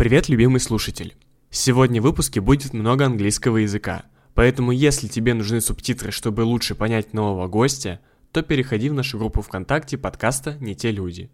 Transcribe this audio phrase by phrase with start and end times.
[0.00, 1.14] Привет, любимый слушатель!
[1.50, 7.12] Сегодня в выпуске будет много английского языка, поэтому если тебе нужны субтитры, чтобы лучше понять
[7.12, 8.00] нового гостя,
[8.32, 11.30] то переходи в нашу группу ВКонтакте подкаста «Не те люди».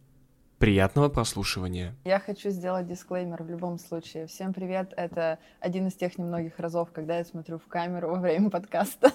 [0.58, 1.94] Приятного прослушивания.
[2.04, 4.26] Я хочу сделать дисклеймер в любом случае.
[4.26, 8.50] Всем привет, это один из тех немногих разов, когда я смотрю в камеру во время
[8.50, 9.12] подкаста.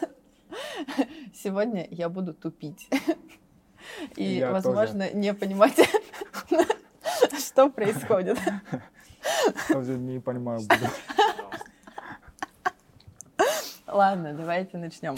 [1.35, 2.87] Сегодня я буду тупить.
[4.15, 5.77] И, Я возможно, не понимать,
[7.37, 8.39] что происходит.
[9.69, 10.61] Не понимаю.
[13.87, 15.15] Ладно, давайте начнем.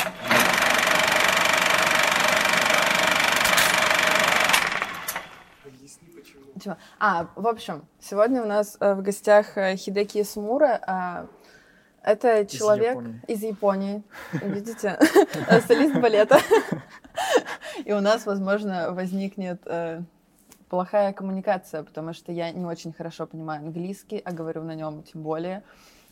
[6.62, 6.78] Чего?
[7.00, 10.80] А, в общем, сегодня у нас э, в гостях э, Хидеки Сумура.
[10.88, 11.28] а,
[12.04, 13.22] Это человек Японии.
[13.28, 14.04] из Японии.
[14.34, 14.98] Видите?
[15.68, 16.40] Солист балета.
[17.86, 20.02] И у нас, возможно, возникнет э,
[20.70, 25.24] плохая коммуникация, потому что я не очень хорошо понимаю английский, а говорю на нем тем
[25.24, 25.64] более.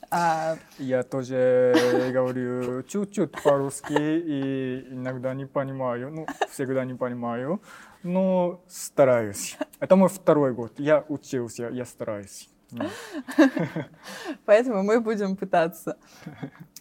[0.09, 1.73] А, Я тоже
[2.13, 7.61] говорю чуть-чуть по-русски и иногда не понимаю, ну, всегда не понимаю,
[8.03, 9.57] но стараюсь.
[9.79, 10.73] Это мой второй год.
[10.79, 12.49] Я учился, я стараюсь.
[12.71, 12.85] Ну,
[14.45, 15.97] Поэтому мы будем пытаться.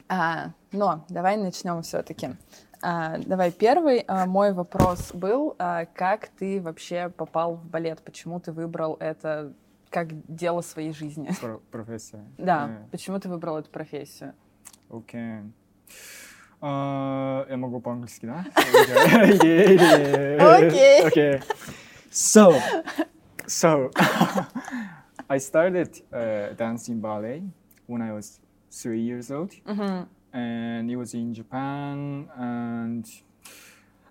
[0.08, 2.36] А, но давай начнем все-таки.
[2.82, 8.02] Давай первый а, мой вопрос был, а, как ты вообще попал в балет?
[8.02, 9.52] Почему ты выбрал это
[9.90, 11.30] как дело своей жизни?
[11.40, 12.24] про- профессия.
[12.38, 14.34] Да, Э, почему ты выбрал эту профессию?
[14.88, 15.40] Окей.
[16.62, 18.44] А, Я могу по-английски, да?
[18.56, 19.78] Окей.
[21.06, 21.42] Okay.
[22.10, 22.54] So,
[23.46, 23.90] so
[25.28, 27.42] I started uh, dancing ballet
[27.86, 30.08] when I was three years old, Мгм.
[30.33, 32.27] and it was in Japan.
[32.37, 33.05] And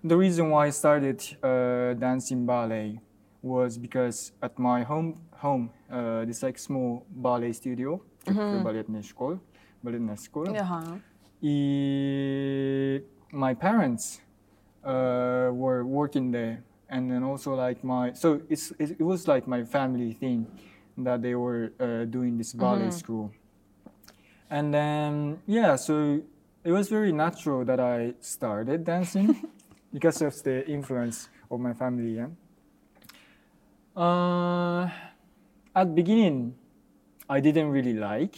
[0.03, 2.99] the reason why I started uh, dancing ballet
[3.41, 8.63] was because at my home home, uh, this like small ballet studio, Мгм.
[8.63, 9.39] балетная школа,
[9.83, 10.49] балетная школа.
[10.57, 10.99] Ага.
[11.41, 14.19] И my parents
[14.83, 19.47] uh, were working there, and then also like my so it's it, it was like
[19.47, 20.47] my family thing
[20.97, 22.91] that they were uh, doing this ballet Mhm.
[22.91, 23.31] school,
[24.49, 26.21] and then yeah, so
[26.63, 29.35] it was very natural that I started dancing
[29.93, 32.15] because of the influence of my family.
[32.15, 32.27] Yeah.
[33.95, 34.89] Uh,
[35.75, 36.55] at beginning,
[37.29, 38.35] I didn't really like.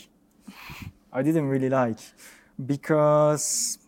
[1.11, 1.99] I didn't really like
[2.65, 3.79] because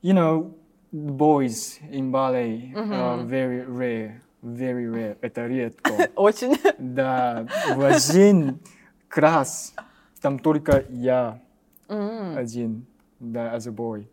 [0.00, 0.54] you know
[0.92, 5.16] boys in ballet are very rare, very rare.
[5.22, 6.10] Это редко.
[6.16, 6.58] Очень.
[6.78, 8.60] Да, в один
[9.08, 9.74] класс
[10.20, 11.40] там только я
[11.88, 12.36] М.
[12.36, 12.86] один,
[13.20, 14.06] да, as a boy.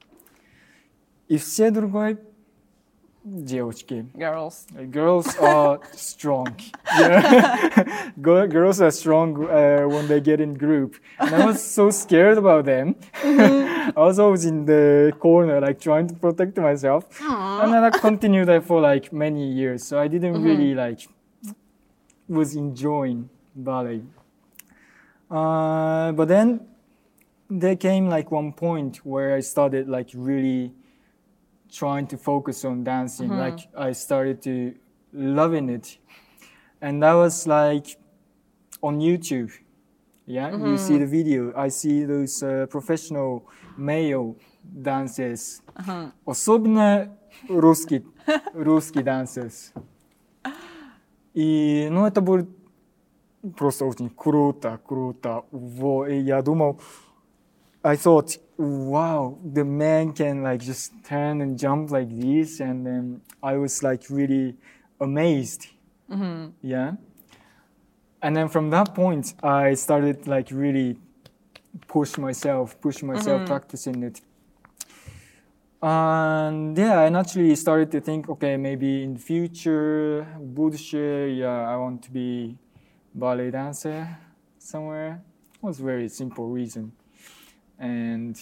[1.28, 2.18] И все другие
[3.24, 4.06] девочки.
[4.16, 4.66] Girls.
[4.92, 6.48] Girls are strong.
[6.98, 8.12] Yeah.
[8.20, 10.96] Girl- Girls are strong uh, when they get in group.
[11.20, 12.96] And I was so scared about them.
[13.24, 17.06] I was always in the corner, like trying to protect myself.
[17.22, 19.84] And then I continued that for like many years.
[19.84, 21.08] So I didn't really like
[22.28, 24.02] was enjoying ballet.
[25.30, 26.62] Uh, but then
[27.50, 30.74] there came like one point where I started like really
[31.72, 33.30] trying to focus on dancing.
[33.30, 34.74] Like I started to
[35.14, 35.98] loving it,
[36.82, 37.98] and that was like
[38.82, 39.52] on YouTube.
[40.26, 41.52] Yeah, you see the video.
[41.56, 43.46] I see those uh, professional
[43.78, 46.12] male dancers, Ага.
[46.26, 48.04] особенно русский,
[48.54, 49.74] русский dancers.
[51.34, 52.50] И, ну, это будет
[53.56, 55.44] просто очень круто, круто.
[55.52, 56.80] Во, и я думал,
[57.82, 63.22] I thought, wow, the man can like just turn and jump like this, and then
[63.42, 64.58] I was like really
[65.00, 65.68] amazed.
[66.10, 66.54] Мгм.
[66.62, 66.98] Yeah.
[68.22, 70.98] And then from that point, I started like really
[71.88, 74.22] push myself, push myself, practicing it.
[75.82, 81.78] And yeah, I naturally started to think, okay, maybe in the future, будущее, yeah, I
[81.78, 82.58] want to be
[83.15, 84.19] ballet dancer
[84.59, 85.23] somewhere.
[85.55, 86.93] It was very simple reason.
[87.79, 88.37] And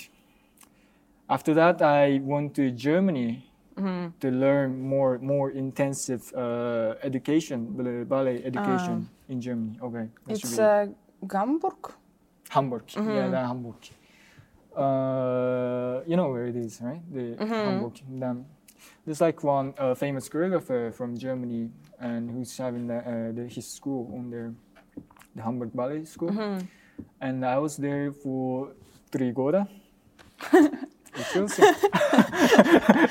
[1.28, 3.46] after that, I went to Germany
[3.76, 4.18] mm-hmm.
[4.20, 8.46] to learn more more intensive uh, education, ballet ah.
[8.46, 9.78] education uh, in Germany.
[9.82, 10.86] Okay, it's uh,
[11.30, 11.92] Hamburg.
[12.48, 13.10] Hamburg, mm-hmm.
[13.10, 13.80] yeah, the Hamburg.
[14.76, 17.02] Uh, you know where it is, right?
[17.12, 17.52] The mm-hmm.
[17.52, 18.46] Hamburg Then.
[19.05, 21.69] there's like one uh, famous choreographer from Germany,
[21.99, 24.53] and who's having the, uh, the, his school on there,
[25.35, 26.59] the Hamburg Ballet School.
[27.21, 28.71] And I was there for
[29.11, 29.67] three года.
[31.17, 31.63] Учился.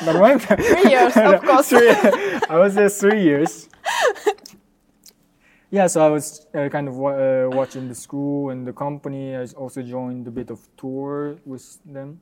[0.05, 0.39] Нормально?
[0.39, 1.69] Three years, of course.
[1.71, 1.91] Three-
[2.49, 3.69] I was there three years.
[5.71, 9.35] yeah, so I was uh, kind of wa- uh, watching the school and the company.
[9.37, 12.21] I also joined a bit of tour with them.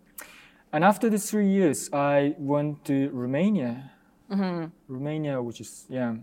[0.72, 3.92] And after the three years, I went to Romania.
[4.88, 6.16] Romania, which is yeah,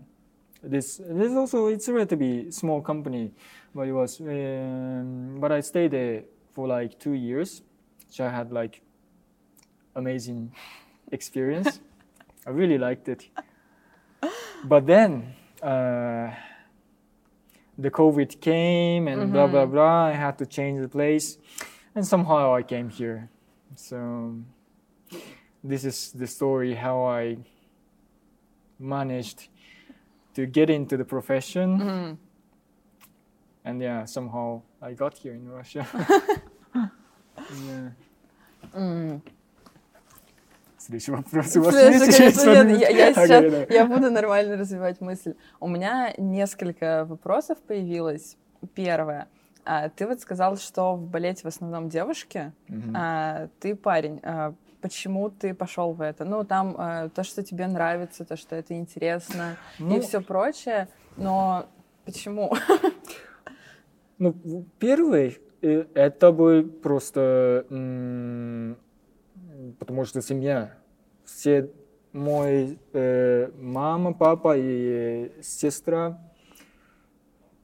[0.63, 3.33] this this also it's a relatively small company,
[3.75, 4.21] but it was.
[4.21, 6.23] Um, but I stayed there
[6.53, 7.61] for like two years,
[8.09, 8.81] so I had like
[9.95, 10.53] amazing
[11.11, 11.79] experience.
[12.47, 13.27] I really liked it.
[14.63, 16.31] But then uh,
[17.77, 20.05] the COVID came and blah blah blah.
[20.05, 21.37] I had to change the place,
[21.93, 23.29] and somehow I came here.
[23.76, 24.34] So
[25.64, 27.38] this is the story how I
[28.78, 29.48] managed
[30.34, 32.18] to get into the profession.
[33.64, 35.86] And yeah, somehow I got here in Russia.
[38.74, 39.20] yeah.
[40.78, 42.16] Следующий вопрос у вас Слушай, есть?
[42.18, 43.74] конечно, Есть нет, я, я Окей, сейчас да.
[43.74, 45.36] я буду нормально развивать мысль.
[45.60, 48.36] У меня несколько вопросов появилось.
[48.74, 49.28] Первое.
[49.69, 52.93] А, ты вот сказал, что в балете в основном девушки, Мгм.
[52.95, 54.21] а ты парень.
[54.23, 56.23] А почему ты пошел в это?
[56.23, 60.87] Ну, там а, то, что тебе нравится, то, что это интересно и Ну, все прочее.
[61.17, 61.65] Но
[62.05, 62.53] почему?
[64.19, 64.33] Ну,
[64.79, 67.65] первый, э, это бы просто,
[69.77, 70.73] потому что семья,
[71.23, 71.69] все
[72.13, 76.19] мой э, мама, папа и сестра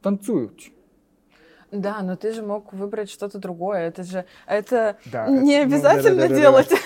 [0.04, 0.62] танцуют.
[1.74, 3.88] Да, но ты же мог выбрать что-то другое.
[3.88, 6.42] Это же это Да, не это- ну, обязательно да-да-да-да-да.
[6.42, 6.70] делать.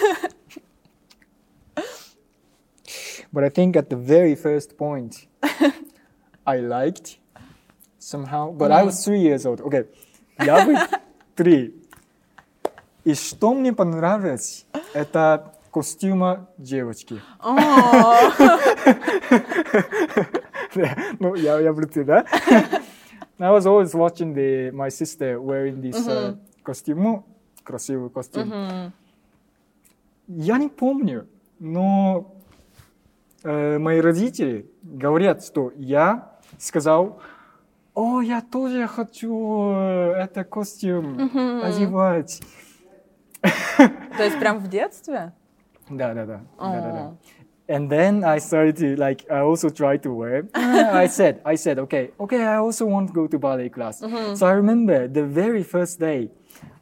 [3.33, 5.27] But I think at the very first point,
[6.45, 7.17] I liked
[7.99, 9.59] somehow, but I was three years old.
[9.59, 9.87] Okay,
[10.39, 10.77] я был
[11.35, 11.75] три.
[13.03, 17.21] И что мне понравилось, это костюма девочки.
[21.19, 22.25] Ну, я, я ты, да?
[23.39, 27.03] I was always watching the, my sister wearing this uh, costume.
[27.03, 27.25] Ну,
[27.63, 28.47] красивый костюм.
[28.47, 28.93] мгм.
[30.27, 31.27] Я не помню,
[31.59, 32.35] но
[33.43, 37.21] э, мои родители говорят, что я сказал,
[37.93, 41.29] о, я тоже хочу э, этот костюм
[41.63, 42.41] одевать.
[43.41, 45.33] То есть прям в детстве?
[45.89, 46.41] Да, да, да.
[46.59, 47.15] да, да, да.
[47.69, 50.47] and then I started to like I also tried to wear.
[50.55, 54.01] Ah, I said I said okay okay I also want to go to ballet class.
[54.01, 54.35] Mm-hmm.
[54.35, 56.29] So I remember the very first day,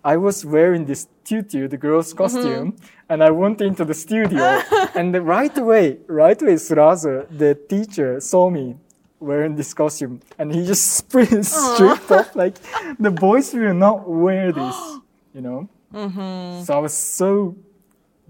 [0.03, 2.17] I was wearing this tutu, the girl's mm-hmm.
[2.17, 3.09] costume, mm-hmm.
[3.09, 4.61] and I went into the studio,
[4.95, 8.75] and the right away right away Surazo, the teacher, saw me
[9.19, 12.55] wearing this costume, and he just sprinted straight off like
[12.99, 14.77] the boys will not wear this,
[15.33, 15.69] you know.
[15.93, 16.63] Mm-hmm.
[16.63, 17.55] So I was so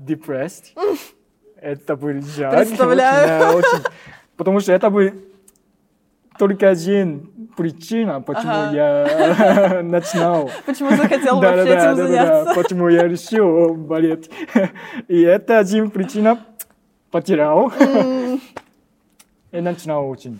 [0.03, 0.73] depressed.
[1.65, 2.55] Это был жаль.
[2.57, 3.57] Представляю.
[3.57, 3.83] Очень.
[4.37, 5.09] Потому что это был
[6.37, 8.71] только один причина, почему Ага.
[8.75, 10.51] я начинал.
[10.67, 12.53] Почему захотел вообще этим заняться?
[12.53, 14.29] почему я решил балет.
[15.07, 16.45] И это один причина
[17.09, 17.73] потерял.
[19.51, 20.39] И начинал очень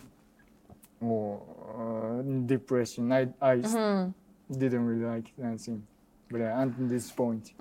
[1.01, 1.42] о,
[1.75, 3.12] э, depression.
[3.12, 3.62] I, I
[4.51, 5.81] didn't really like dancing.
[6.30, 7.51] But until this point.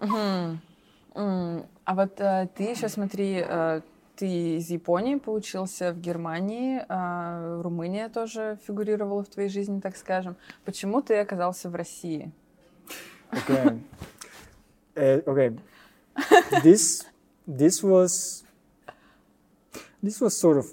[1.14, 3.80] А вот э, ты еще смотри, э,
[4.16, 10.36] ты из Японии поучился в Германии, а Румыния тоже фигурировала в твоей жизни, так скажем.
[10.64, 12.32] Почему ты оказался в России?
[13.30, 13.78] Okay.
[14.96, 15.56] Uh, okay.
[16.62, 17.04] This
[17.48, 18.44] this was
[20.02, 20.66] this was sort of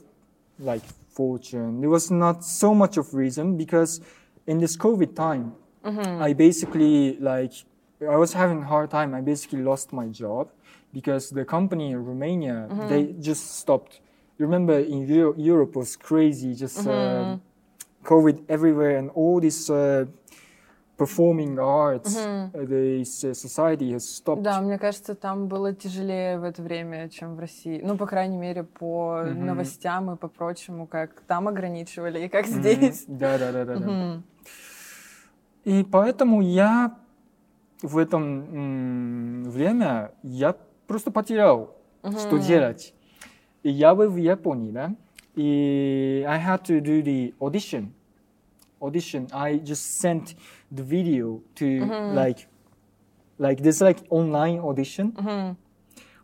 [0.60, 1.84] like fortune.
[1.84, 4.00] It was not so much of reason because
[4.46, 7.54] in this COVID time, I basically like
[8.02, 9.14] I was having a hard time.
[9.14, 10.50] I basically lost my job
[10.92, 14.02] because the company in Romania they just stopped.
[14.40, 17.38] You remember in Euro- Europe was crazy, just uh,
[18.04, 20.06] COVID everywhere and all this uh,
[20.98, 24.42] performing arts, uh, this uh, society has stopped.
[24.42, 27.82] Да, мне кажется, там было тяжелее в это время, чем в России.
[27.84, 32.62] Ну, по крайней мере, по новостям и по прочему, как там ограничивали и как Мгм.
[32.62, 33.04] здесь.
[33.08, 33.76] Да, да, да, да.
[33.76, 34.24] Мгм.
[35.66, 36.98] И поэтому я
[37.83, 40.55] в этом м, время я
[40.87, 41.75] просто потерял,
[42.19, 42.95] что делать.
[43.63, 44.95] И я был в Японии, да,
[45.35, 47.89] и I had to do the audition.
[48.81, 49.29] Audition.
[49.33, 50.37] I just sent
[50.71, 52.47] the video to like,
[53.39, 55.57] like this like online audition, Мгм.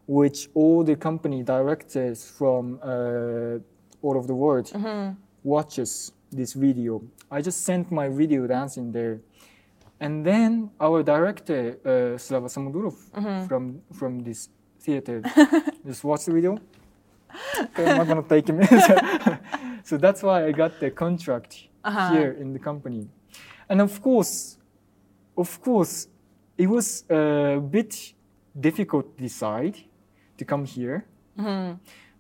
[0.07, 3.59] which all the company directors from uh,
[4.03, 5.17] all of the world Мгм.
[5.45, 7.03] watches this video.
[7.31, 9.21] I just sent my video dancing there.
[10.00, 13.48] And then our director, uh, Slava Samodurov, mm-hmm.
[13.48, 14.50] from, from this
[14.80, 15.22] theater,
[15.86, 16.60] just watched the video.
[17.60, 18.64] Okay, I'm not going to take him.
[18.64, 19.38] so,
[19.84, 22.12] so that's why I got the contract uh-huh.
[22.14, 23.10] here in the company.
[23.70, 24.58] And of course,
[25.36, 26.08] of course,
[26.58, 28.14] it was a bit
[28.60, 29.78] difficult to decide
[30.38, 31.06] to come here.
[31.38, 31.74] Mm-hmm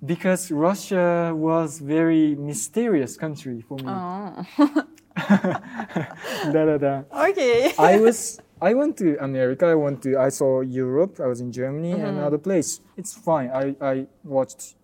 [0.05, 3.85] because Russia was very mysterious country for me.
[3.87, 4.45] Oh.
[6.53, 7.03] da da da.
[7.29, 7.73] Okay.
[7.77, 9.65] I was I went to America.
[9.67, 11.19] I went to I saw Europe.
[11.19, 12.05] I was in Germany mm-hmm.
[12.05, 12.81] and other place.
[12.95, 13.49] It's fine.
[13.49, 14.75] I I watched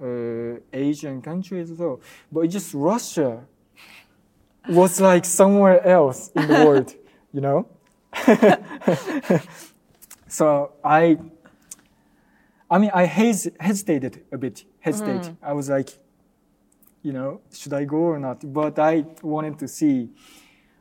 [0.00, 3.46] uh, Asian countries as well, but it just Russia
[4.68, 6.94] was like somewhere else in the world,
[7.32, 7.68] you know.
[10.28, 11.18] so I,
[12.70, 14.64] I mean, I hes- hesitated a bit.
[14.80, 15.22] Hesitate.
[15.22, 15.44] Mm-hmm.
[15.44, 15.98] I was like,
[17.05, 18.39] you know, should I go or not?
[18.43, 20.09] But I wanted to see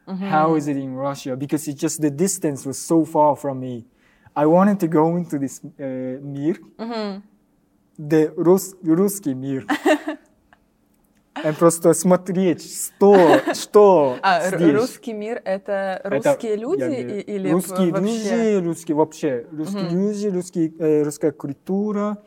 [0.06, 3.86] how is it in Russia because it just the distance was so far from me.
[4.34, 7.22] I wanted to go into this uh, мир, Мгм.
[7.98, 9.66] the рус, русский мир.
[11.42, 14.74] И просто смотреть, что, что А, р- здесь.
[14.74, 18.54] русский мир это Это, русские люди я и- говорю, или русские в- вообще?
[18.54, 22.18] люди, русские вообще, русские люди, русские, э, русская культура.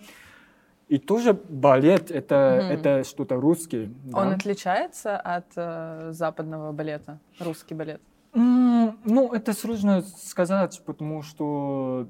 [0.89, 3.91] И тоже балет это, это что-то русское.
[4.15, 4.35] Он да.
[4.37, 8.01] отличается от э, западного балета, русский балет.
[8.35, 12.07] М, Ну, это сложно сказать, потому что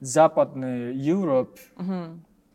[0.00, 1.56] западный Европа,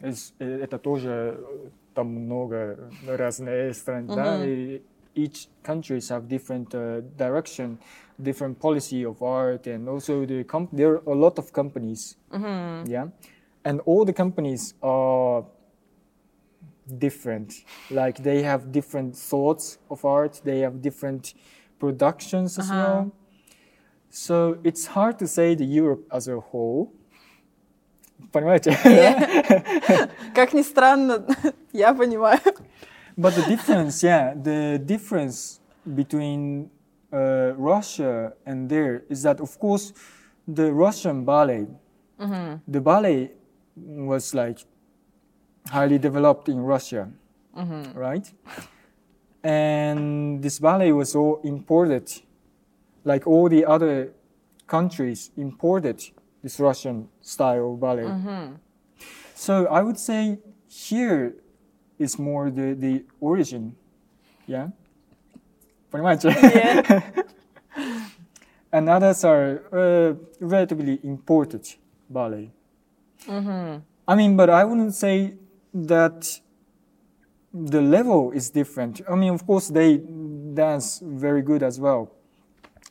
[0.01, 4.43] эс- э, это тоже э, там много разных стран, да, Мгм.
[4.43, 4.81] и
[5.15, 7.77] each countries have different uh, direction,
[8.17, 12.83] different policy of art, and also the comp- there are a lot of companies, Мгм.
[12.85, 13.09] yeah,
[13.64, 15.44] and all the companies are
[16.98, 17.64] different.
[17.90, 21.34] Like they have different thoughts of art, they have different
[21.78, 22.82] productions as Uh-huh.
[22.82, 23.12] well.
[24.10, 26.92] So it's hard to say the Europe as a whole.
[28.32, 28.72] Понимаете?
[30.34, 31.24] Как ни странно,
[31.72, 32.40] я понимаю.
[33.16, 35.60] But the difference, yeah, the difference
[35.94, 36.70] between
[37.12, 39.92] uh, Russia and there is that, of course,
[40.46, 41.66] the Russian ballet,
[42.18, 42.60] Мгм.
[42.66, 43.30] the ballet
[43.76, 44.58] was like
[45.70, 47.08] highly developed in Russia,
[47.56, 47.94] Мгм.
[47.94, 48.32] right?
[49.44, 52.10] And this ballet was all imported,
[53.04, 54.12] like all the other
[54.66, 56.02] countries imported
[56.42, 58.04] this Russian style ballet.
[58.04, 58.56] Мгм.
[59.34, 61.34] So I would say here
[61.98, 63.74] is more the, the origin.
[64.46, 64.68] Yeah?
[65.92, 66.32] Понимаете?
[68.72, 71.66] and others are uh, relatively imported
[72.10, 72.50] ballet.
[73.26, 73.82] Мгм.
[74.06, 75.34] I mean, but I wouldn't say
[75.74, 76.40] that
[77.52, 79.00] the level is different.
[79.08, 79.98] I mean, of course, they
[80.54, 82.10] dance very good as well.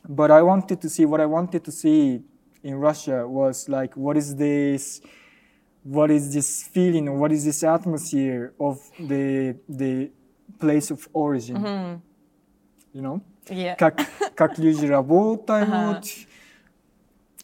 [0.08, 2.22] But I wanted to see what I wanted to see
[2.62, 5.00] in Russia was like, what is this?
[5.84, 7.18] What is this feeling?
[7.18, 10.10] What is this atmosphere of the the
[10.58, 11.56] place of origin?
[11.56, 12.00] Мгм.
[12.94, 13.20] You know,
[13.50, 16.00] Е- как как люди работают Ага.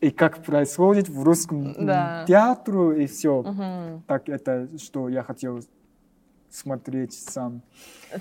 [0.01, 2.25] и как происходит в русском Да.
[2.27, 3.41] театру и все.
[3.41, 4.03] Мгм.
[4.08, 5.62] Так это, что я хотел
[6.50, 7.62] смотреть сам.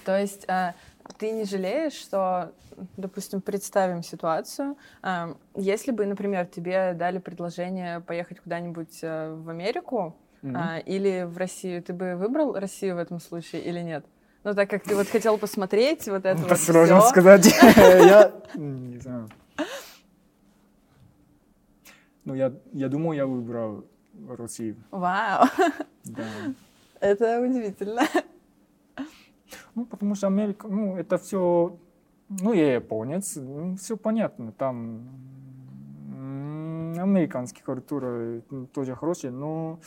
[0.05, 0.75] То есть а,
[1.19, 2.53] ты не жалеешь, что,
[2.97, 10.17] допустим, представим ситуацию, а, если бы, например, тебе дали предложение поехать куда-нибудь а, в Америку
[10.43, 14.05] а, или в Россию, ты бы выбрал Россию в этом случае или нет?
[14.45, 17.47] Ну, так как ты вот хотел посмотреть вот это Это вот сложно сказать.
[17.77, 19.29] Я не знаю.
[22.29, 23.87] Ну, я, я думаю, я выбрал
[24.29, 24.77] Россию.
[24.91, 25.47] Вау,
[26.05, 26.25] Да.
[27.01, 28.03] это удивительно.
[29.75, 31.79] Ну, потому что Америка, ну, это все,
[32.29, 33.39] ну, я японец,
[33.79, 35.09] все понятно, там
[37.01, 38.43] американская культура
[38.75, 39.81] тоже хорошая, но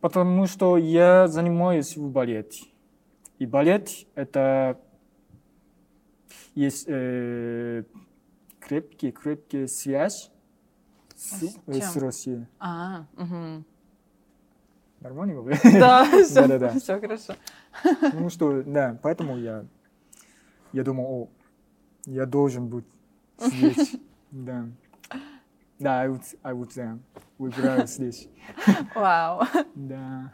[0.00, 2.64] потому что я занимаюсь в балете.
[3.38, 4.80] И балет это
[6.56, 7.84] есть э,
[8.58, 10.32] крепкий, крепкий связь
[11.16, 11.96] с, С?
[11.96, 12.46] Россией.
[12.58, 13.64] А, мгм.
[15.00, 15.56] Нормально говорю?
[15.78, 17.34] да, все, все хорошо.
[18.12, 19.64] Ну что, да, поэтому я,
[20.72, 21.28] я думал, о,
[22.06, 22.86] я должен быть
[23.38, 23.96] здесь.
[24.30, 24.66] Да.
[25.78, 26.98] Да, I would, I would, да,
[27.38, 28.28] выбираю здесь.
[28.96, 29.42] Вау.
[29.76, 30.32] Да.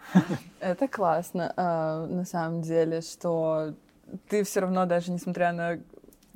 [0.59, 3.75] Это классно, а, на самом деле, что
[4.31, 5.81] ты все равно, даже несмотря на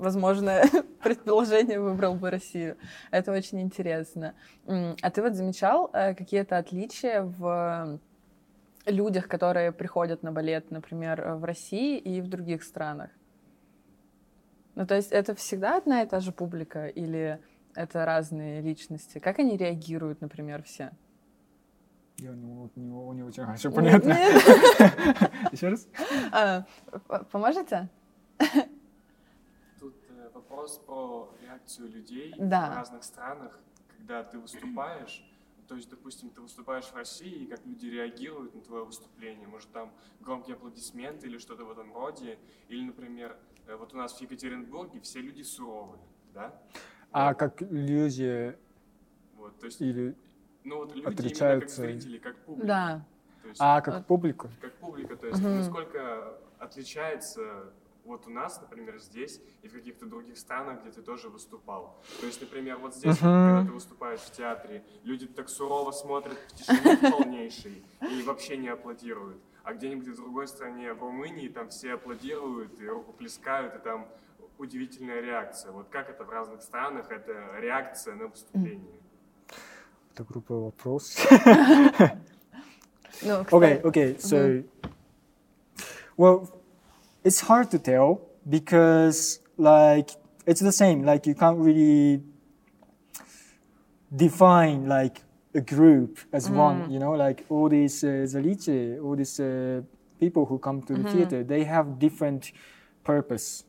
[0.04, 0.64] возможное
[1.02, 2.76] предположение, выбрал бы Россию.
[3.10, 4.34] Это очень интересно.
[4.66, 7.98] А ты вот замечал э, какие-то отличия в
[8.86, 13.10] людях, которые приходят на балет, например, э, в России и в других странах?
[14.74, 17.40] Ну, то есть это всегда одна и та же публика или
[17.74, 19.18] это разные личности?
[19.18, 20.90] Как они реагируют, например, все?
[22.18, 24.12] Я не, вот не, не очень хорошо понятно.
[25.52, 25.88] Еще раз?
[26.30, 26.64] А,
[27.32, 27.88] Поможете?
[30.54, 32.70] вопрос про реакцию людей Да.
[32.70, 33.58] в разных странах,
[33.96, 35.24] когда ты выступаешь.
[35.66, 39.48] То есть, допустим, ты выступаешь в России, и как люди реагируют на твое выступление.
[39.48, 42.38] Может, там громкие аплодисменты или что-то в этом роде.
[42.68, 46.02] Или, например, э, вот у нас в Екатеринбурге все люди суровые,
[46.34, 46.60] да?
[47.10, 48.56] А как люди
[49.36, 50.14] Вот, то есть, или
[50.64, 51.82] ну вот люди именно как отличаются?
[51.82, 52.66] зрители, как публика.
[52.66, 53.06] Да.
[53.42, 54.48] То есть, а как публику?
[54.60, 57.72] как публика, то есть насколько отличается
[58.04, 62.02] вот у нас, например, здесь и в каких-то других странах, где ты тоже выступал.
[62.20, 63.30] То есть, например, вот здесь, Мгм.
[63.30, 68.68] когда ты выступаешь в театре, люди так сурово смотрят в тишине полнейшей и вообще не
[68.68, 69.42] аплодируют.
[69.62, 74.06] А где-нибудь в другой стране, в Румынии, там все аплодируют и рукоплескают, и там
[74.58, 75.72] удивительная реакция.
[75.72, 79.00] Вот как это в разных странах, это реакция на выступление.
[80.12, 81.16] Это группа вопрос.
[83.22, 84.18] Ну, кстати, okay.
[84.18, 84.64] So,
[86.16, 86.63] well,
[87.24, 90.10] it's hard to tell because, like,
[90.46, 91.02] it's the same.
[91.02, 92.22] Like, you can't really
[94.14, 95.22] define like
[95.54, 96.90] a group as one.
[96.90, 98.26] You know, like all these uh,
[99.02, 99.82] all these uh,
[100.20, 102.52] people who come to the theater, they have different
[103.04, 103.64] purpose.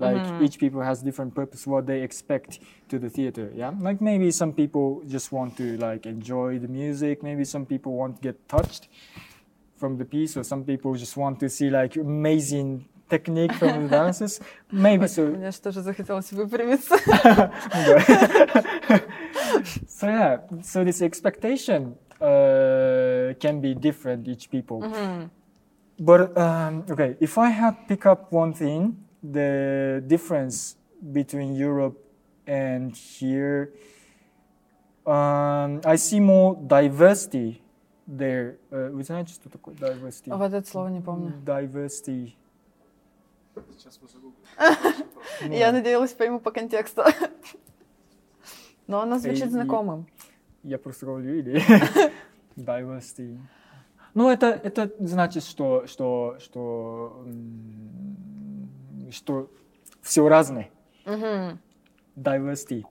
[0.00, 3.50] Like each people has different purpose what they expect to the theater.
[3.54, 7.22] Yeah, like maybe some people just want to like enjoy the music.
[7.22, 8.88] Maybe some people want to get touched
[9.76, 13.89] from the piece, or some people just want to see like amazing technique from the
[13.89, 14.41] dances.
[14.71, 15.25] Maybe so.
[15.35, 16.95] Мне же тоже захотелось выпрямиться.
[19.87, 24.81] So yeah, so this expectation uh, can be different each people.
[25.99, 30.75] But um, okay, if I had pick up one thing, the difference
[31.13, 31.97] between Europe
[32.47, 33.73] and here,
[35.05, 37.61] um, I see more diversity
[38.07, 38.57] there.
[38.71, 40.35] Uh, вы знаете, что такое diversity?
[40.35, 41.33] Вот это слово не помню.
[41.45, 42.33] Diversity.
[43.76, 45.52] Сейчас мы загуглим.
[45.56, 47.02] Я надеялась, пойму по контексту.
[48.86, 50.06] Но оно звучит знакомым.
[50.62, 51.62] Я просто говорю или
[52.56, 53.38] diversity.
[54.14, 57.24] Ну, это, это значит, что, что, что,
[59.10, 59.50] что
[60.02, 60.70] все разное.
[62.16, 62.84] Diversity.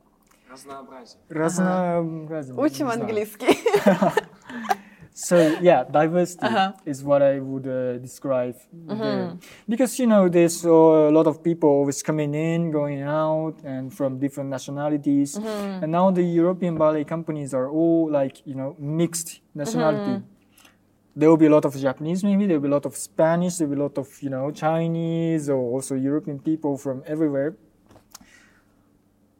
[0.50, 1.20] Разнообразие.
[1.30, 2.56] Разнообразие.
[2.56, 3.02] Учим не знаю.
[3.02, 3.58] английский.
[5.18, 6.74] So yeah, diversity Uh-huh.
[6.86, 9.34] is what I would uh, describe there.
[9.68, 10.70] Because you know, there's uh,
[11.10, 15.36] a lot of people always coming in, going out, and from different nationalities.
[15.82, 20.22] And now the European ballet companies are all like you know mixed nationality.
[21.16, 23.58] There will be a lot of Japanese, maybe there will be a lot of Spanish,
[23.58, 27.56] there will be a lot of you know Chinese, or also European people from everywhere.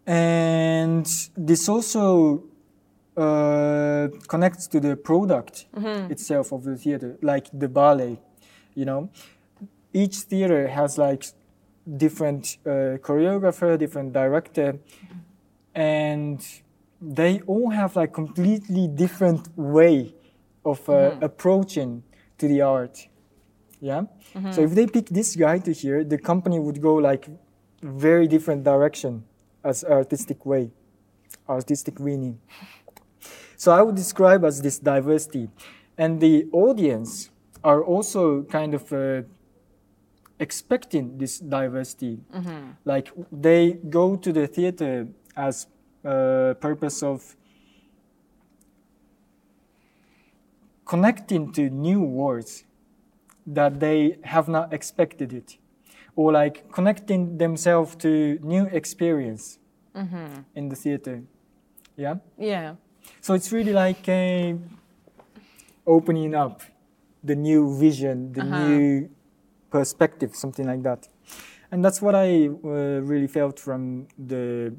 [0.08, 1.06] And
[1.38, 2.44] this also
[3.18, 5.66] uh, connects to the product
[6.12, 8.20] itself of the theater, like the ballet.
[8.76, 9.10] You know,
[9.94, 11.26] each theater has like
[11.98, 14.80] different uh, choreographer, different director,
[15.74, 16.46] and
[17.02, 20.14] they all have like completely different way
[20.64, 22.04] of uh, approaching
[22.38, 23.08] to the art.
[23.80, 24.04] Yeah.
[24.52, 27.28] So if they pick this guy to here, the company would go like
[27.82, 29.24] very different direction
[29.64, 30.72] as artistic way,
[31.48, 32.40] artistic meaning.
[33.58, 35.50] So I would describe as this diversity,
[35.98, 37.32] and the audience
[37.64, 39.24] are also kind of uh,
[40.40, 42.20] expecting this diversity.
[42.86, 45.68] Like they go to the theater as
[46.06, 47.36] uh, purpose of
[50.86, 52.64] connecting to new words
[53.48, 55.58] that they have not expected it,
[56.16, 59.58] or like connecting themselves to new experience
[60.56, 61.24] in the theater.
[61.96, 62.18] Yeah.
[62.38, 62.76] Yeah.
[63.22, 64.56] So it's really like a
[65.86, 66.62] opening up
[67.24, 69.10] the new vision, the new
[69.70, 71.08] perspective, something like that.
[71.72, 74.74] And that's what I uh, really felt from the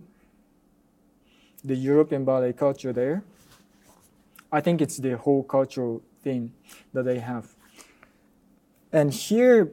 [1.65, 3.25] the European ballet culture there.
[4.51, 6.53] I think it's the whole cultural thing
[6.95, 7.55] that they have.
[8.93, 9.71] And here,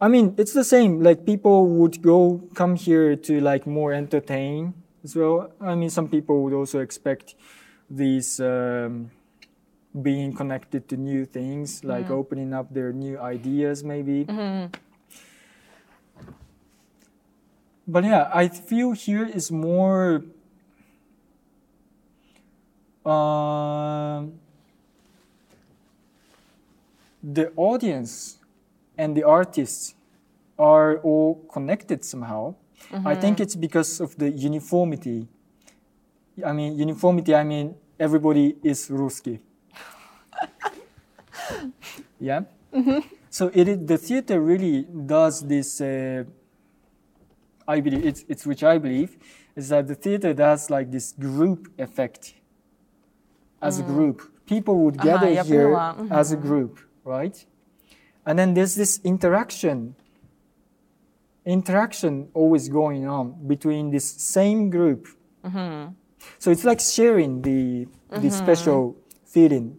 [0.00, 1.02] I mean, it's the same.
[1.02, 5.52] Like people would go come here to like more entertain as well.
[5.60, 7.34] I mean, some people would also expect
[7.88, 9.10] these um,
[10.02, 14.24] being connected to new things, like opening up their new ideas, maybe.
[17.86, 20.24] But yeah, I feel here is more.
[23.04, 24.40] Um,
[27.22, 28.38] the audience
[28.96, 29.94] and the artists
[30.58, 32.54] are all connected somehow.
[32.90, 33.06] Mm-hmm.
[33.06, 35.28] I think it's because of the uniformity.
[36.44, 39.40] I mean, uniformity, I mean, everybody is Ruski.
[42.20, 42.42] yeah?
[42.72, 43.00] Mm-hmm.
[43.30, 46.24] So it is, the theater really does this, uh,
[47.66, 49.16] I believe, it's, it's which I believe,
[49.56, 52.34] is that the theater does like this group effect
[53.62, 53.84] as mm.
[53.84, 54.46] a group.
[54.46, 56.12] People would gather uh-huh, here mm-hmm.
[56.12, 57.44] as a group, right?
[58.26, 59.96] And then there's this interaction
[61.44, 65.06] interaction always going on between this same group.
[66.38, 67.86] So it's like sharing the,
[68.22, 69.76] the special feeling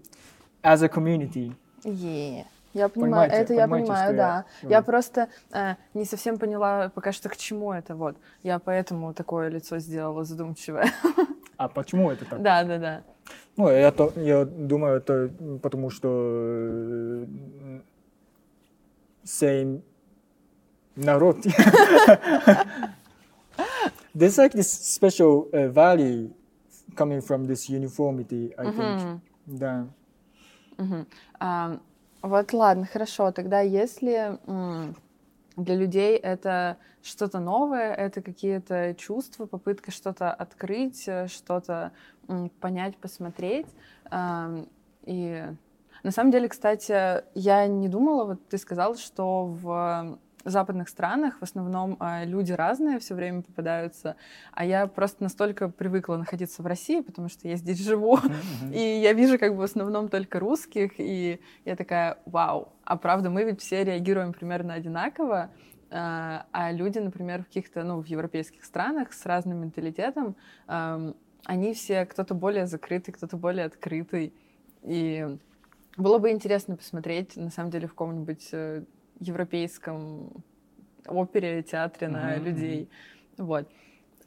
[0.63, 1.51] as a community.
[1.85, 4.45] Е, Я понимаю, Понимаете- это я понимаете, понимаю, что да.
[4.63, 8.17] я Я, просто э, не совсем поняла пока что к чему это, вот.
[8.43, 10.91] Я поэтому такое лицо сделала задумчивое.
[11.57, 12.41] А почему это так?
[12.41, 13.01] Да, да, да.
[13.55, 15.29] Ну, я, то, я думаю, это
[15.61, 17.25] потому что
[20.95, 21.37] э, same народ.
[24.13, 26.29] There's like this special uh, value
[26.95, 29.21] coming from this uniformity, I think.
[29.45, 29.87] Да.
[31.39, 31.79] А,
[32.21, 33.31] вот ладно, хорошо.
[33.31, 34.39] Тогда если
[35.55, 41.91] для людей это что-то новое, это какие-то чувства, попытка что-то открыть, э, что-то
[42.59, 43.67] понять, посмотреть.
[44.09, 44.67] ам,
[45.03, 45.45] и
[46.03, 51.43] на самом деле, кстати, я не думала, вот ты сказала, что в западных странах в
[51.43, 54.15] основном а, люди разные все время попадаются,
[54.53, 58.19] а я просто настолько привыкла находиться в России, потому что я здесь живу,
[58.73, 63.29] и я вижу как бы в основном только русских, и я такая, вау, а правда,
[63.29, 65.49] мы ведь все реагируем примерно одинаково,
[65.91, 70.35] а а люди, например, в каких-то, ну, в европейских странах с разным менталитетом,
[70.67, 74.33] они все, кто-то более закрытый, кто-то более открытый,
[74.81, 75.37] и
[75.97, 78.83] было бы интересно посмотреть, на самом деле, в каком-нибудь э,
[79.19, 80.43] европейском
[81.07, 82.89] опере, театре на Мгм, людей.
[83.37, 83.69] Вот.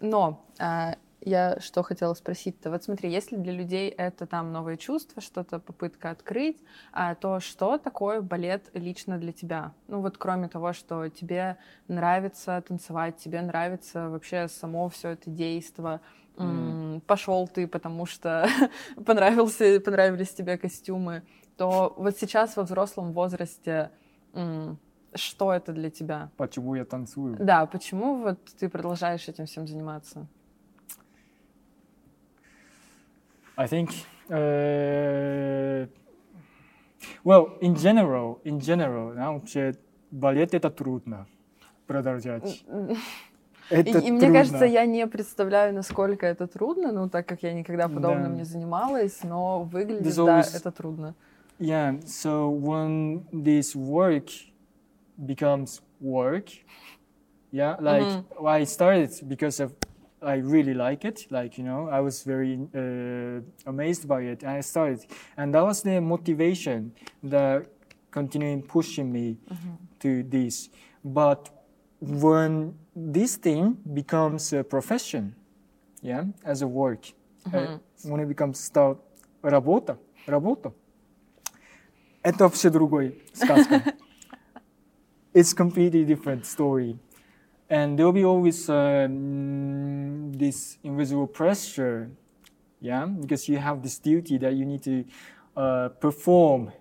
[0.00, 2.70] Но а, я что хотела спросить-то?
[2.70, 6.58] Вот смотри, если для людей это там новые чувства, что-то попытка открыть,
[6.92, 9.72] а, то что такое балет лично для тебя?
[9.88, 11.56] Ну вот кроме того, что тебе
[11.88, 16.00] нравится танцевать, тебе нравится вообще само все это действо,
[17.06, 18.48] пошел ты, потому что
[19.04, 21.22] понравился, понравились тебе костюмы,
[21.56, 23.90] то вот сейчас во взрослом возрасте
[25.14, 26.30] что это для тебя?
[26.36, 27.36] Почему я танцую?
[27.38, 30.26] Да, почему вот ты продолжаешь этим всем заниматься?
[33.56, 33.90] I think,
[34.28, 35.88] uh,
[37.24, 39.74] well, in general, in general, да, вообще
[40.12, 41.26] балет это трудно
[41.86, 42.62] продолжать.
[43.70, 44.38] И, Это и мне трудно.
[44.38, 48.38] кажется, я не представляю, насколько это трудно, ну, так как я никогда подобным Да.
[48.38, 51.14] не занималась, но выглядит, There's да, always- это трудно.
[51.59, 54.29] Yeah, so when this work
[55.25, 56.49] becomes work,
[57.51, 58.07] yeah, like
[58.45, 59.73] I started because of
[60.21, 64.51] I really like it, like you know, I was very uh, amazed by it, and
[64.51, 65.05] I started,
[65.37, 67.67] and that was the motivation that
[68.11, 69.37] continuing pushing me
[69.99, 70.69] to this.
[71.03, 71.49] But
[71.99, 75.35] when this thing becomes a profession,
[76.01, 77.11] yeah, as a work,
[77.53, 78.97] uh, when it becomes start
[79.41, 80.71] работа, работа,
[82.27, 83.93] это вообще другой сказка.
[85.33, 86.97] It's completely different story.
[87.69, 92.11] And there'll be always um, this invisible pressure,
[92.81, 95.05] yeah, because you have this duty that you need to
[95.57, 96.71] uh, perform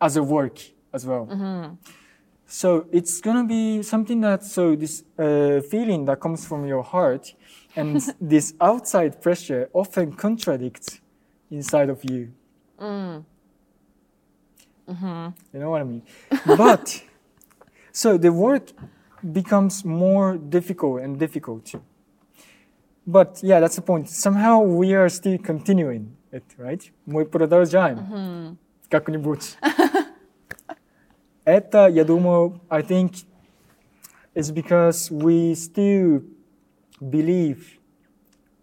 [0.00, 0.60] as a work
[0.92, 1.26] as well.
[2.46, 7.34] So it's gonna be something that so this uh, feeling that comes from your heart,
[7.74, 11.00] and this outside pressure often contradicts
[11.50, 12.32] inside of you.
[15.52, 16.02] You know what I mean?
[16.56, 17.02] but
[17.92, 18.70] so the work
[19.32, 21.74] becomes more difficult and difficult.
[23.06, 24.08] But yeah, that's the point.
[24.08, 26.82] Somehow we are still continuing it, right?
[27.06, 27.98] Мы продолжаем
[28.90, 29.56] как-нибудь.
[31.44, 33.24] Это, я думаю, I think
[34.34, 36.22] it's because we still
[37.00, 37.78] believe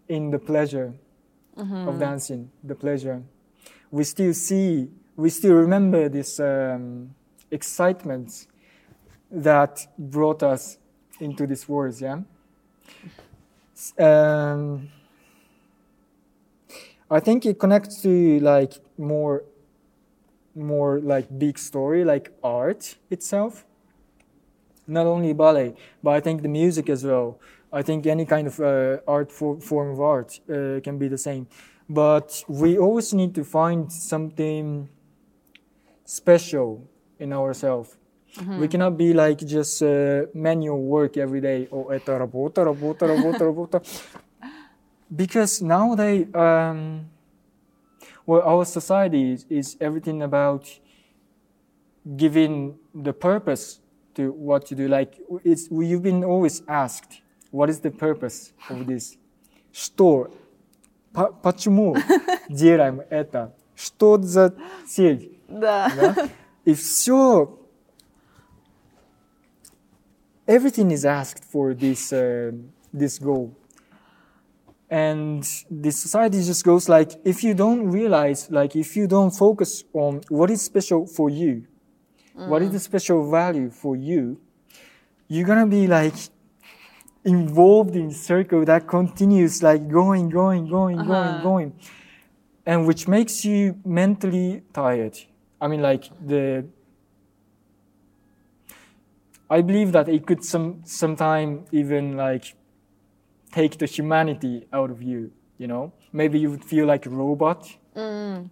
[0.08, 0.92] in the pleasure
[1.88, 3.22] of dancing, the pleasure.
[3.91, 7.15] we still see, we still remember this um,
[7.51, 8.47] excitement
[9.31, 10.77] that brought us
[11.19, 12.19] into this world, yeah?
[13.97, 14.89] Um,
[17.09, 19.43] I think it connects to like more,
[20.55, 23.65] more like big story, like art itself.
[24.87, 27.39] Not only ballet, but I think the music as well.
[27.73, 31.17] I think any kind of uh, art for, form of art uh, can be the
[31.17, 31.47] same.
[31.87, 34.89] But we always need to find something
[36.03, 36.87] special
[37.19, 37.97] in ourselves.
[38.37, 38.59] Mm-hmm.
[38.59, 41.67] We cannot be like just uh, manual work every day.
[41.71, 43.07] Oh, eta robota, robota,
[43.41, 43.79] robota.
[45.15, 47.05] Because nowadays, um,
[48.25, 50.67] well, our society is, is, everything about
[52.17, 53.79] giving the purpose
[54.15, 54.87] to what you do.
[54.87, 57.21] Like, it's, you've been always asked,
[57.51, 59.17] what is the purpose of this
[59.71, 60.31] store?
[61.14, 61.96] По- Почему
[62.48, 63.54] делаем это?
[63.74, 64.54] Что за
[64.86, 65.38] цель?
[65.48, 65.90] Да.
[65.96, 66.28] Да?
[66.64, 67.58] И все,
[70.46, 72.52] everything is asked for this uh,
[72.92, 73.52] this goal.
[74.90, 79.84] And the society just goes like, if you don't realize, like, if you don't focus
[79.92, 81.62] on what is special for you,
[82.34, 84.40] what is the special value for you,
[85.28, 86.14] you're gonna be like
[87.25, 91.13] involved in circle that continues like going, going, going, Uh-huh.
[91.13, 91.73] going, going,
[92.65, 95.17] and which makes you mentally tired.
[95.59, 96.65] I mean, like the.
[99.49, 102.55] I believe that it could some sometime even like
[103.51, 105.31] take the humanity out of you.
[105.57, 107.67] You know, maybe you would feel like a robot.
[107.95, 108.49] М,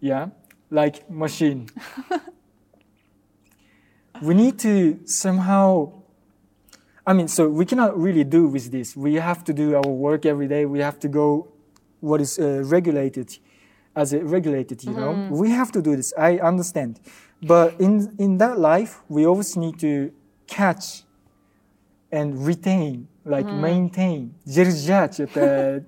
[0.00, 0.28] Yeah,
[0.70, 1.68] like machine.
[4.22, 5.92] we need to somehow.
[7.05, 8.95] I mean, so we cannot really do with this.
[8.95, 10.65] We have to do our work every day.
[10.65, 11.47] We have to go
[12.01, 13.37] what is uh, regulated
[13.95, 14.83] as a regulated.
[14.83, 16.13] You know, we have to do this.
[16.17, 16.99] I understand,
[17.41, 20.11] but in in that life, we always need to
[20.47, 21.03] catch
[22.11, 25.83] and retain, like maintain, держать это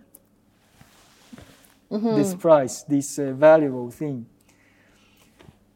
[2.15, 4.25] this price, this uh, valuable thing.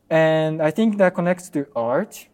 [0.10, 2.28] And I think that connects to art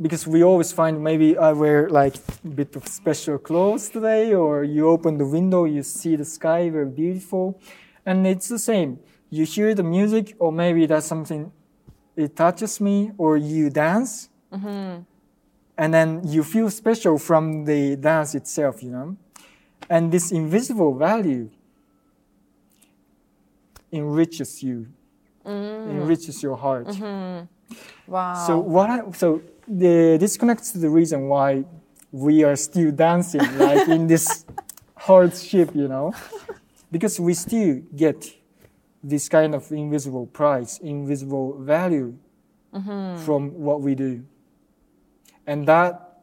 [0.00, 4.64] because we always find maybe I wear like a bit of special clothes today, or
[4.64, 7.60] you open the window, you see the sky, very beautiful.
[8.06, 9.00] And it's the same.
[9.30, 11.52] You hear the music, or maybe that's something,
[12.16, 14.30] it touches me, or you dance.
[14.52, 15.02] Mm-hmm.
[15.76, 19.16] And then you feel special from the dance itself, you know?
[19.90, 21.50] And this invisible value
[23.92, 24.86] enriches you,
[25.46, 25.90] mm.
[25.90, 26.86] enriches your heart.
[26.86, 27.46] Mm-hmm.
[28.06, 28.46] Wow.
[28.46, 31.64] So what I, so the, this connects to the reason why
[32.10, 34.44] we are still dancing, like in this
[34.96, 36.12] hardship, you know,
[36.90, 38.32] because we still get
[39.02, 42.16] this kind of invisible price, invisible value
[42.74, 43.22] mm-hmm.
[43.24, 44.24] from what we do,
[45.46, 46.22] and that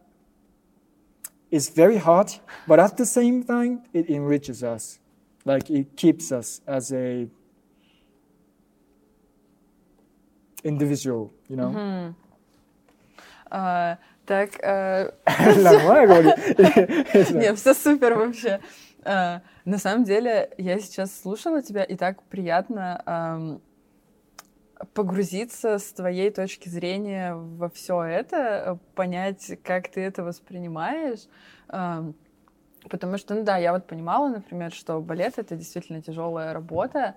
[1.52, 2.32] is very hard.
[2.68, 5.00] But at the same time, it enriches us,
[5.46, 7.28] like it keeps us as a
[10.64, 11.72] individual, you know.
[11.76, 12.25] А,
[14.26, 15.12] так, э,
[15.62, 16.30] Нормально говорю.
[17.40, 18.60] не, все супер вообще.
[19.04, 23.62] А, на самом деле, я сейчас слушала тебя, и так приятно
[24.94, 31.28] погрузиться с твоей точки зрения во все это, понять, как ты это воспринимаешь.
[31.68, 37.16] Потому что, ну да, я вот понимала, например, что балет это действительно тяжелая работа.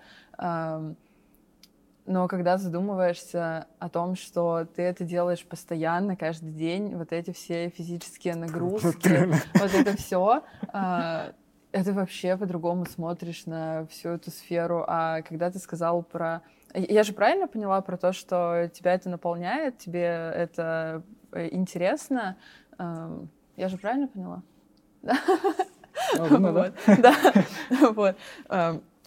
[2.09, 7.68] Но когда задумываешься о том, что ты это делаешь постоянно, каждый день, вот эти все
[7.68, 10.42] физические нагрузки, вот это все,
[10.73, 14.87] это вообще по-другому смотришь на всю эту сферу.
[14.88, 16.40] А когда ты сказал про...
[16.73, 22.38] Я же правильно поняла про то, что тебя это наполняет, тебе это э, интересно?
[22.79, 24.42] Я же правильно поняла?
[25.03, 25.18] Ну, да.
[26.18, 27.14] Вот, да,
[27.90, 28.16] вот.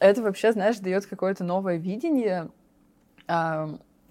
[0.02, 2.50] Это вообще, знаешь, дает какое-то новое видение,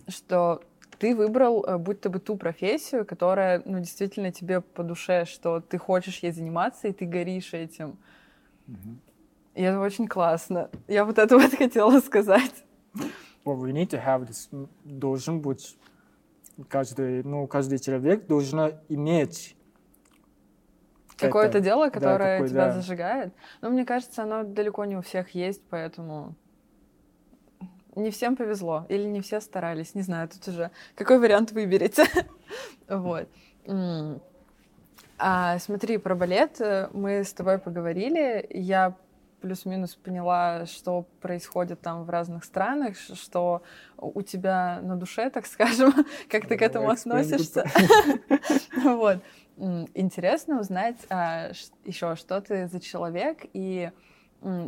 [0.09, 0.63] что
[0.99, 5.79] ты выбрал э, будто бы ту профессию, которая, ну, действительно тебе по душе, что ты
[5.79, 7.99] хочешь ей заниматься, и ты горишь этим.
[9.55, 10.71] И это очень классно.
[10.89, 12.65] Я вот это вот хотела сказать.
[13.45, 14.69] Well, we need to have this.
[14.85, 15.77] Должен быть
[16.69, 19.57] каждый, ну, каждый человек должен иметь
[21.17, 22.73] Какое-то дело, Да, которое какое- тебя да.
[22.73, 23.35] зажигает.
[23.61, 26.35] Но мне кажется, оно далеко не у всех есть, поэтому
[28.03, 28.87] не всем повезло.
[28.89, 29.95] Или не все старались.
[29.95, 32.05] Не знаю, тут уже какой вариант выберете.
[32.89, 33.29] Вот.
[35.19, 38.47] А смотри, про балет э, мы с тобой поговорили.
[38.51, 38.97] Я
[39.41, 43.63] плюс-минус поняла, что происходит там в разных странах, что
[43.97, 45.93] у тебя на душе, так скажем,
[46.29, 47.67] как ты к этому относишься.
[48.83, 49.19] Вот.
[49.95, 50.97] Интересно узнать
[51.85, 53.91] еще, что ты за человек и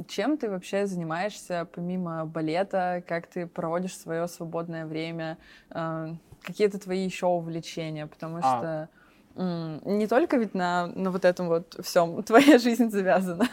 [0.09, 5.39] чем ты вообще занимаешься помимо балета, как ты проводишь свое свободное время,
[5.71, 8.43] э, какие-то твои еще увлечения, потому А.
[8.43, 8.89] что
[9.35, 13.49] не только ведь на, на вот этом вот всем твоя жизнь завязана.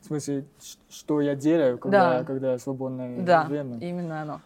[0.00, 0.44] В смысле,
[0.90, 2.24] что я делаю, когда, Да.
[2.24, 3.78] когда свободное Да, время?
[3.78, 4.40] именно оно.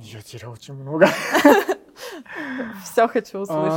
[0.00, 1.06] Я терял очень много.
[2.84, 3.72] Все хочу услышать.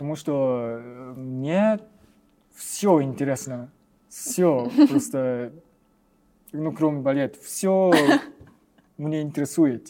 [0.00, 1.78] Потому что э, мне
[2.54, 3.70] все интересно.
[4.08, 5.52] Все просто,
[6.52, 7.92] ну, кроме балет, все
[8.96, 9.88] мне интересует.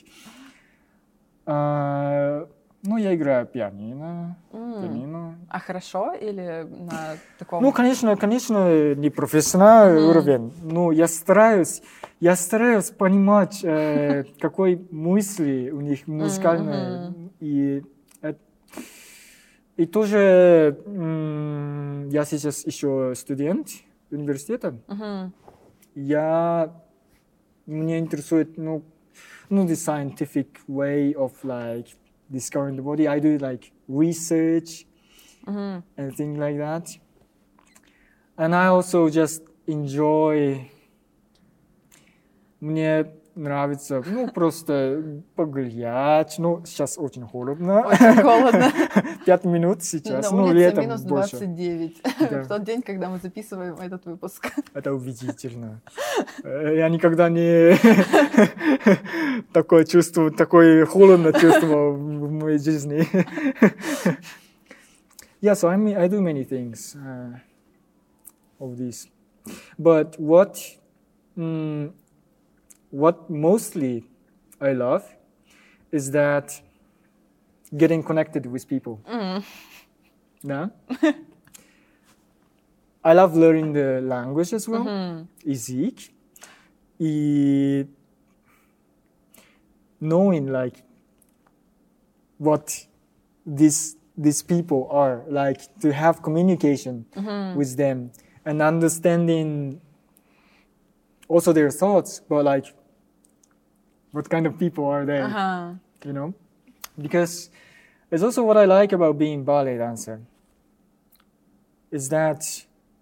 [1.47, 2.45] А,
[2.83, 4.81] ну, я играю пианино, М.
[4.81, 5.39] пианино.
[5.49, 7.63] А хорошо или на таком...
[7.63, 10.11] Ну, конечно, конечно, не профессиональный Мгм.
[10.11, 11.83] уровень, но я стараюсь,
[12.19, 17.11] я стараюсь понимать, э, какой мысли у них музыкальные.
[17.11, 17.33] Мгм.
[17.39, 17.85] И,
[19.80, 23.70] и тоже м, я сейчас еще студент
[24.12, 24.78] университета.
[24.88, 25.34] Мгм.
[25.96, 26.82] Я
[27.66, 28.84] мне интересует, ну,
[29.50, 31.88] ну, the scientific way of like
[32.30, 33.06] discovering the body.
[33.08, 34.86] I do like research
[35.46, 35.84] Мгм.
[35.98, 36.88] and things like that.
[38.38, 40.70] And I also just enjoy.
[42.60, 46.37] Мне нравится, ну, просто погулять.
[46.39, 47.87] Ну, сейчас очень холодно.
[47.87, 48.71] Очень холодно.
[49.27, 50.31] Пять минут сейчас.
[50.31, 51.39] Ну, летом минус больше.
[51.39, 52.03] 29.
[52.31, 52.43] Да.
[52.43, 54.53] В тот день, когда мы записываем этот выпуск.
[54.75, 55.81] Это убедительно.
[56.45, 57.75] Э, Я никогда не
[59.53, 63.07] такое чувство, такое холодно чувствовал в моей жизни.
[65.41, 67.39] yeah, so I mean, I do many things uh,
[68.61, 69.09] of these,
[69.79, 70.59] but what
[71.37, 71.93] mm,
[72.91, 74.05] what mostly
[74.61, 75.05] I love
[75.91, 76.61] is that
[77.77, 79.01] getting connected with people.
[79.09, 79.39] Mm-hmm.
[79.39, 79.45] Mm.
[80.43, 80.71] No?
[83.05, 84.85] I love learning the language as well.
[84.85, 85.51] Mm-hmm.
[85.51, 86.11] Ezik.
[86.99, 87.85] E-
[90.01, 90.83] knowing like
[92.39, 92.87] what
[93.47, 97.57] these these people are like to have communication mm-hmm.
[97.57, 98.11] with them
[98.45, 99.81] and understanding
[101.29, 102.75] also their thoughts but like
[104.12, 105.22] what kind of people are they?
[105.22, 105.78] Ага.
[106.06, 106.34] you know
[106.98, 107.50] because
[108.12, 110.20] it's also what i like about being ballet dancer
[111.92, 112.44] is that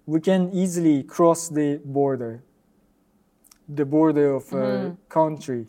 [0.06, 2.42] we can easily cross the border
[3.68, 4.98] the border of a Mhm.
[5.10, 5.68] country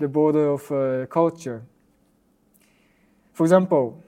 [0.00, 1.62] the border of a culture
[3.32, 4.02] for example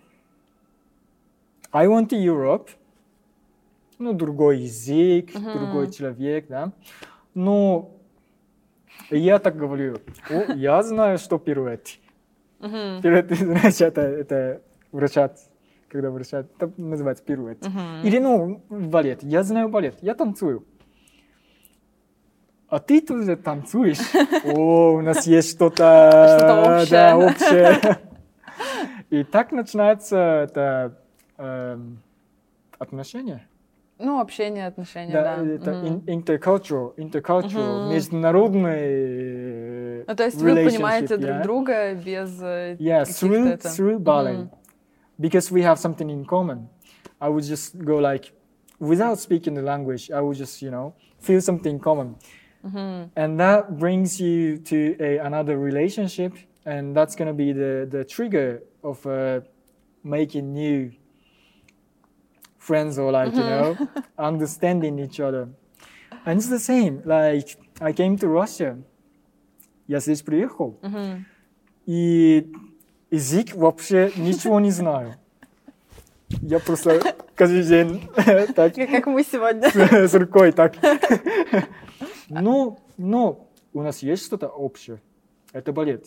[1.73, 2.71] i went to europe
[3.99, 5.53] ну, другой язык, Мгм.
[5.55, 6.71] другой человек, да.
[7.35, 7.91] Но
[9.18, 9.98] я так говорю,
[10.30, 11.88] о, я знаю, что пируэт.
[12.60, 13.02] Мгм.
[13.02, 15.50] Пируэт, знаешь, это, это вращать,
[15.90, 17.66] когда вращать, это называется пируэт.
[17.66, 18.02] Мгм.
[18.04, 19.24] Или, ну, балет.
[19.24, 20.66] Я знаю балет, я танцую.
[22.68, 23.98] А ты тоже танцуешь?
[24.46, 26.90] О, у нас есть что-то, Что-то общее.
[26.90, 27.98] да, общее.
[29.10, 30.98] И так начинается это
[31.38, 32.00] эм,
[32.80, 33.46] отношение.
[34.02, 35.46] Ну, общение, отношения, Да, да.
[35.46, 37.94] это ин- intercultural, intercultural, Мгм.
[38.82, 41.44] международный Ну, то есть вы понимаете друг yeah?
[41.44, 44.50] друга без э, Yeah, through это- through ballet, Мгм.
[45.20, 46.68] because we have something in common.
[47.20, 48.32] I would just go like,
[48.80, 52.16] without speaking the language, I would just you know feel something common,
[52.64, 53.10] Мгм.
[53.16, 56.34] and that brings you to a, another relationship,
[56.66, 59.42] and that's gonna be the the trigger of uh,
[60.04, 60.92] making new
[62.62, 63.76] friends or like you know
[64.18, 65.50] understanding each other.
[66.26, 67.02] And it's the same.
[67.04, 68.78] Like I came to Russia.
[69.88, 70.78] Я здесь приехал.
[70.82, 71.26] Мгм.
[71.88, 72.52] И
[73.10, 75.16] язык вообще ничего не знаю.
[76.42, 77.02] Я просто
[77.36, 78.08] каждый день
[78.56, 79.70] так Как мы сегодня.
[80.08, 80.76] с рукой так.
[82.30, 85.02] Ну, но у нас есть что-то общее.
[85.52, 86.06] Это балет.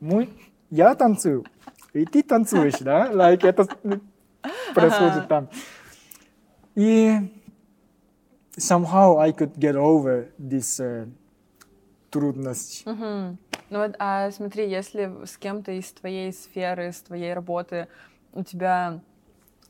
[0.00, 0.28] Мы,
[0.70, 1.44] я танцую,
[1.92, 3.12] и ты танцуешь, да?
[3.12, 3.66] Like это
[4.74, 5.48] происходит там.
[6.74, 7.18] И
[8.56, 11.08] somehow I could get over this uh,
[12.10, 12.84] трудность.
[12.86, 13.38] Мгм.
[13.70, 17.88] Ну вот, а смотри, если с кем-то из твоей сферы, из твоей работы
[18.32, 19.00] у тебя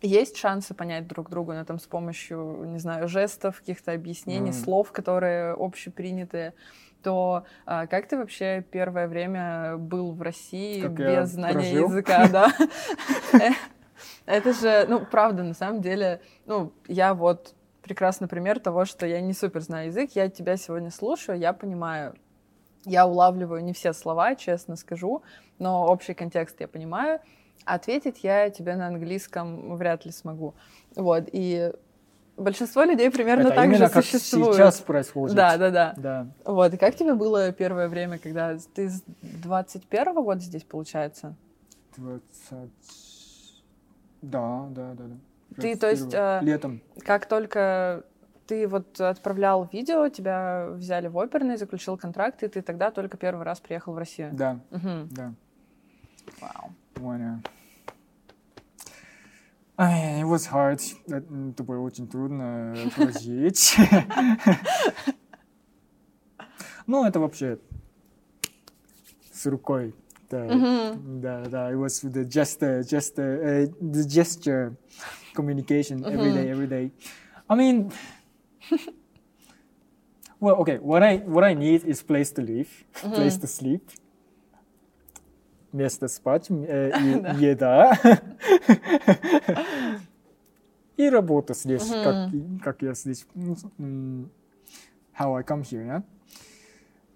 [0.01, 4.59] есть шансы понять друг друга, ну, там, с помощью, не знаю, жестов, каких-то объяснений, Мгм.
[4.59, 6.55] слов, которые общепринятые,
[7.03, 11.89] то а, как ты вообще первое время был в России Как без знания прожил?
[11.89, 12.53] языка, да?
[14.27, 19.21] Это же, ну, правда, на самом деле, ну, я вот прекрасный пример того, что я
[19.21, 22.15] не супер знаю язык, я тебя сегодня слушаю, я понимаю,
[22.85, 25.23] я улавливаю не все слова, честно скажу,
[25.59, 27.21] но общий контекст я понимаю.
[27.65, 30.55] Ответить я тебе на английском вряд ли смогу.
[30.97, 31.73] Вот, и
[32.37, 34.55] большинство людей примерно Это так же как существует.
[34.55, 35.37] сейчас происходит.
[35.37, 35.95] Да, да, да.
[35.97, 36.27] Да.
[36.45, 41.37] Вот, и как тебе было первое время, когда ты с 21 года здесь, получается?
[41.97, 42.71] 20...
[44.23, 45.05] Да, да, да.
[45.05, 45.17] да.
[45.61, 46.21] Ты, то есть, 21.
[46.21, 46.81] э, Летом.
[47.05, 48.05] Как только
[48.47, 53.45] ты вот отправлял видео, тебя взяли в оперный, заключил контракт, и ты тогда только первый
[53.45, 54.31] раз приехал в Россию?
[54.33, 55.09] Да, Мгм.
[55.11, 55.35] да.
[56.41, 56.73] Вау.
[56.95, 57.39] Понял.
[59.79, 60.81] It was hard.
[61.09, 63.77] Это было очень трудно прожить.
[66.89, 67.59] Ну, это вообще
[69.33, 69.95] с рукой.
[70.32, 70.46] Да,
[71.22, 71.72] да, да.
[71.72, 74.76] It was the gesture, gesture, uh, the gesture
[75.34, 76.92] communication every day, every day.
[77.50, 77.92] I mean,
[80.40, 80.80] well, okay.
[80.80, 82.68] What I what I need is place to live,
[83.14, 83.90] place to sleep,
[85.72, 87.94] место спать, э, и еда
[90.98, 92.16] и работа здесь, как
[92.64, 93.26] как я здесь,
[93.80, 94.30] м,
[95.18, 96.04] how I come here, yeah.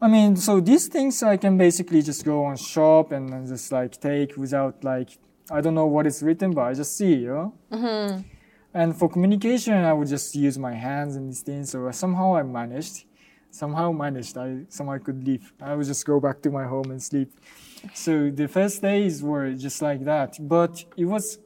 [0.00, 3.98] I mean, so these things I can basically just go on shop and just like
[4.00, 5.10] take without like
[5.50, 7.54] I don't know what is written, but I just see, you know.
[7.72, 8.22] Mm-hmm.
[8.74, 11.70] And for communication, I would just use my hands and these things.
[11.70, 13.04] So somehow I managed,
[13.50, 14.36] somehow managed.
[14.36, 15.52] I somehow could leave.
[15.62, 17.32] I would just go back to my home and sleep.
[17.94, 21.38] So the first days were just like that, but it was,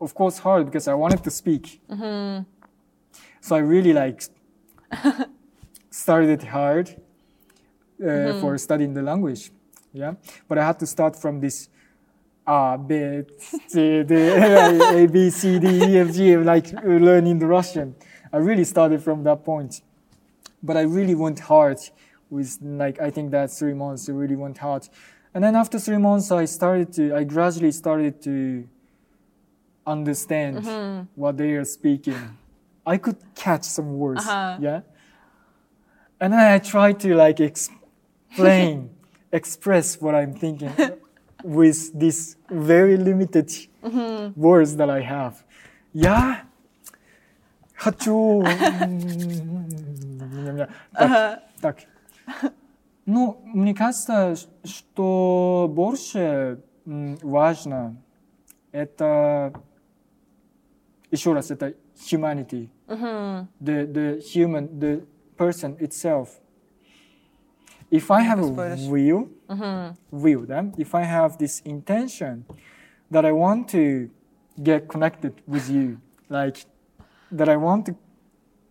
[0.00, 1.80] of course, hard because I wanted to speak.
[1.88, 2.42] Mm-hmm.
[3.40, 4.24] So I really like
[5.90, 6.96] started hard
[8.02, 9.50] uh, for studying the language.
[9.92, 10.14] Yeah,
[10.48, 11.68] but I had to start from this
[12.46, 13.22] A, B,
[13.68, 17.94] C, D, A, B, C, D, E, F, G, like uh, learning the Russian.
[18.32, 19.82] I really started from that point.
[20.62, 21.78] But I really went hard
[22.30, 24.88] with like, I think that three months, I really went hard.
[25.34, 28.66] And then after three months, I started to, I gradually started to
[29.86, 32.38] understand what they are speaking.
[32.86, 34.26] I could catch some words.
[34.26, 34.58] Uh-huh.
[34.60, 34.80] Yeah.
[36.20, 37.80] And then I tried to like explain,
[39.31, 40.71] express what I'm thinking
[41.43, 43.51] with these very limited
[44.35, 45.33] words that I have.
[45.93, 46.43] Я
[47.75, 48.43] хочу...
[50.93, 51.77] Так, так.
[53.05, 57.95] Ну, мне кажется, что больше м, важно
[58.71, 59.51] это
[61.09, 62.69] еще раз это humanity,
[63.59, 65.03] the the human, the
[65.37, 66.27] person itself.
[67.94, 69.94] If I have a will, mm-hmm.
[70.10, 72.44] will them, if I have this intention
[73.08, 74.10] that I want to
[74.60, 76.56] get connected with you, like
[77.30, 77.94] that I want to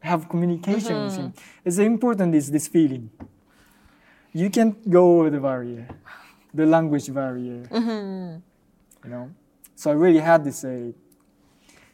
[0.01, 1.05] have communication mm-hmm.
[1.05, 3.09] with him, as important is this feeling.
[4.33, 5.87] You can go over the barrier,
[6.53, 7.63] the language barrier.
[7.71, 8.41] Mm-hmm.
[9.05, 9.31] You know,
[9.73, 10.91] so I really had this uh,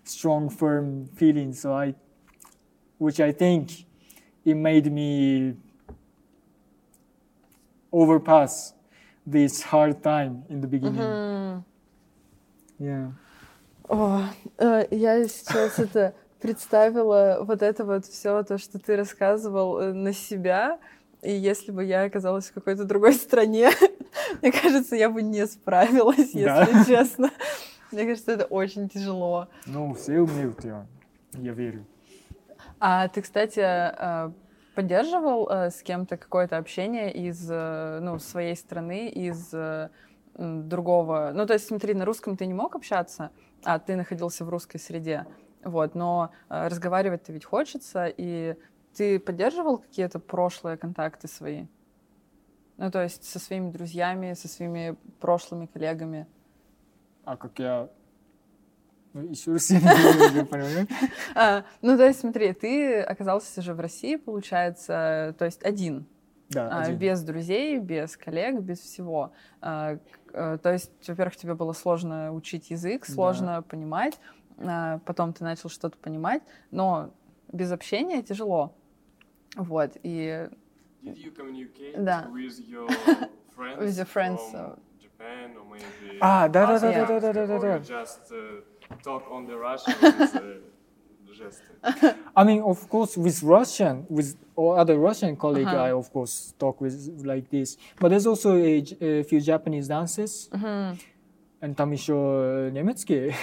[0.04, 1.54] strong, firm feeling.
[1.54, 1.94] So I,
[2.98, 3.86] which I think,
[4.44, 5.58] it made me
[7.92, 8.74] overpass
[9.26, 11.64] this hard time in the beginning.
[12.80, 13.12] Yeah.
[13.88, 14.22] О,
[14.58, 20.14] э, я сейчас это представила вот это вот все то, что ты рассказывал э, на
[20.14, 20.80] себя.
[21.22, 23.70] И если бы я оказалась в какой-то другой стране,
[24.42, 26.86] мне кажется, я бы не справилась, если Да.
[26.86, 27.32] честно.
[27.92, 29.48] Мне кажется, это очень тяжело.
[29.66, 30.86] Ну, все умеют, я,
[31.34, 31.84] я верю.
[32.80, 34.32] А ты, кстати, э,
[34.76, 39.90] поддерживал э, с кем-то какое-то общение из э, ну, своей страны, из э,
[40.36, 41.32] другого?
[41.34, 43.32] Ну, то есть, смотри, на русском ты не мог общаться,
[43.64, 45.26] а ты находился в русской среде.
[45.64, 48.56] Вот, но э, разговаривать-то ведь хочется, и
[48.96, 51.66] ты поддерживал какие-то прошлые контакты свои?
[52.78, 56.28] Ну, то есть со своими друзьями, со своими прошлыми коллегами.
[57.26, 57.90] А как я...
[59.14, 59.80] Ну, еще раз я
[60.32, 60.88] не понять.
[61.36, 66.06] А, ну, то есть, смотри, ты оказался же в России, получается, то есть один.
[66.50, 66.98] Да, А, один.
[66.98, 69.32] без друзей, без коллег, без всего.
[69.62, 69.98] А,
[70.34, 73.14] э, То есть, во-первых, тебе было сложно учить язык, Да.
[73.14, 74.20] сложно понимать,
[74.58, 76.42] а, потом ты начал что-то понимать,
[76.72, 77.12] но
[77.52, 78.74] без общения тяжело.
[79.56, 80.48] Вот, и
[81.04, 82.28] Did you communicate Да.
[82.32, 82.88] with your
[83.58, 87.08] friends, With your friends, from so- Japan or maybe А, да, да, да, Yeah.
[87.08, 87.78] да, да, да, да, or да.
[87.78, 88.64] you just uh,
[89.03, 90.41] talk on the Russian with uh,
[91.35, 92.15] жесты?
[92.37, 95.89] I mean, of course, with Russian, with or other Russian colleague, Uh-huh.
[95.89, 97.77] I of course talk with like this.
[98.01, 100.49] But there's also a, J- a few Japanese dances,
[101.61, 103.35] and там еще немецкие.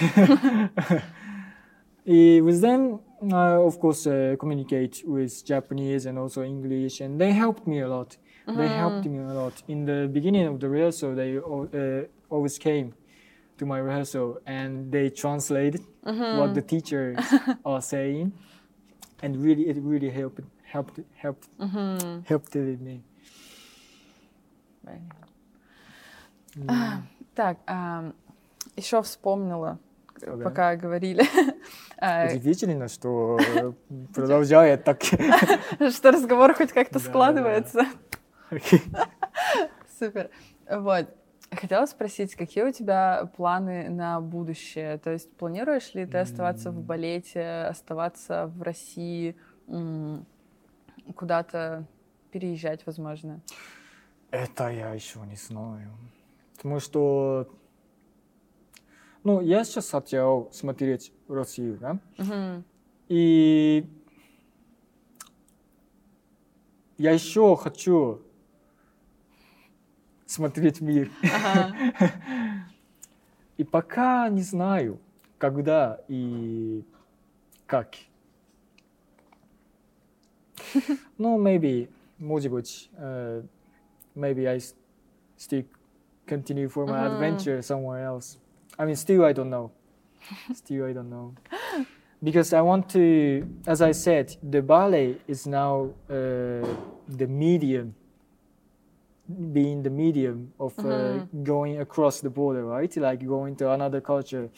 [2.04, 2.98] И with them,
[3.32, 7.88] I of course uh, communicate with Japanese and also English, and they helped me a
[7.88, 8.16] lot.
[8.44, 9.62] They helped me a lot.
[9.68, 12.92] In the beginning of the rehearsal, they al- uh, always came
[13.57, 17.17] to my rehearsal and they translated what the teachers
[17.65, 18.31] are saying,
[19.21, 21.47] and really, it really helped helped helped
[22.27, 23.01] helped me.
[27.35, 27.57] Так,
[28.75, 29.77] еще вспомнила,
[30.07, 30.43] к- Ага.
[30.43, 31.23] пока говорили,
[31.99, 33.73] а, Удивительно, что э,
[34.15, 35.03] продолжает так.
[35.03, 37.85] что разговор хоть как-то складывается.
[39.99, 40.29] Супер.
[40.69, 41.07] Вот.
[41.51, 44.97] Хотела спросить, какие у тебя планы на будущее?
[44.97, 49.35] То есть планируешь ли ты оставаться в балете, оставаться в России,
[51.15, 51.85] куда-то
[52.31, 53.41] переезжать, возможно?
[54.29, 55.91] Это я еще не знаю.
[56.57, 57.47] Потому что
[59.23, 61.99] ну, я сейчас хотел смотреть Россию, да?
[62.17, 62.63] Мгм.
[63.09, 63.85] И
[66.97, 68.21] я еще хочу
[70.26, 71.10] смотреть мир.
[71.22, 71.74] Ага.
[73.58, 74.98] И пока не знаю,
[75.38, 76.84] когда и
[77.66, 77.94] как.
[81.18, 81.88] Ну, maybe,
[82.18, 83.42] может быть, э,
[84.16, 84.74] maybe I s-
[85.38, 85.66] still
[86.26, 87.18] continue for my Мгм.
[87.18, 88.38] adventure somewhere else.
[88.78, 89.70] I mean, still I don't know.
[90.54, 91.34] Still I don't know.
[92.22, 96.64] Because I want to, as I said, the ballet is now uh,
[97.08, 97.94] the medium,
[99.52, 102.94] being the medium of uh, going across the border, right?
[102.96, 104.50] Like going to another culture,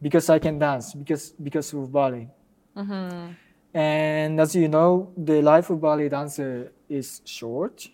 [0.00, 2.28] because I can dance, because because of ballet.
[2.74, 3.36] Мгм.
[3.74, 7.90] And as you know, the life of ballet dancer is short.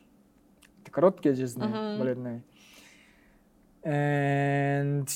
[0.83, 1.99] Это короткие жизни Мгм.
[1.99, 2.43] балетные.
[3.85, 5.09] And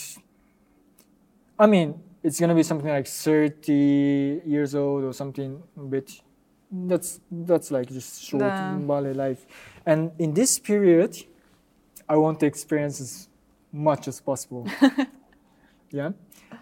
[1.59, 6.21] I mean, it's gonna be something like 30 years old or something a bit.
[6.72, 8.78] That's that's like just short Да.
[8.80, 9.46] ballet life.
[9.86, 11.18] And in this period,
[12.08, 13.28] I want to experience as
[13.74, 14.66] much as possible.
[15.92, 16.14] yeah.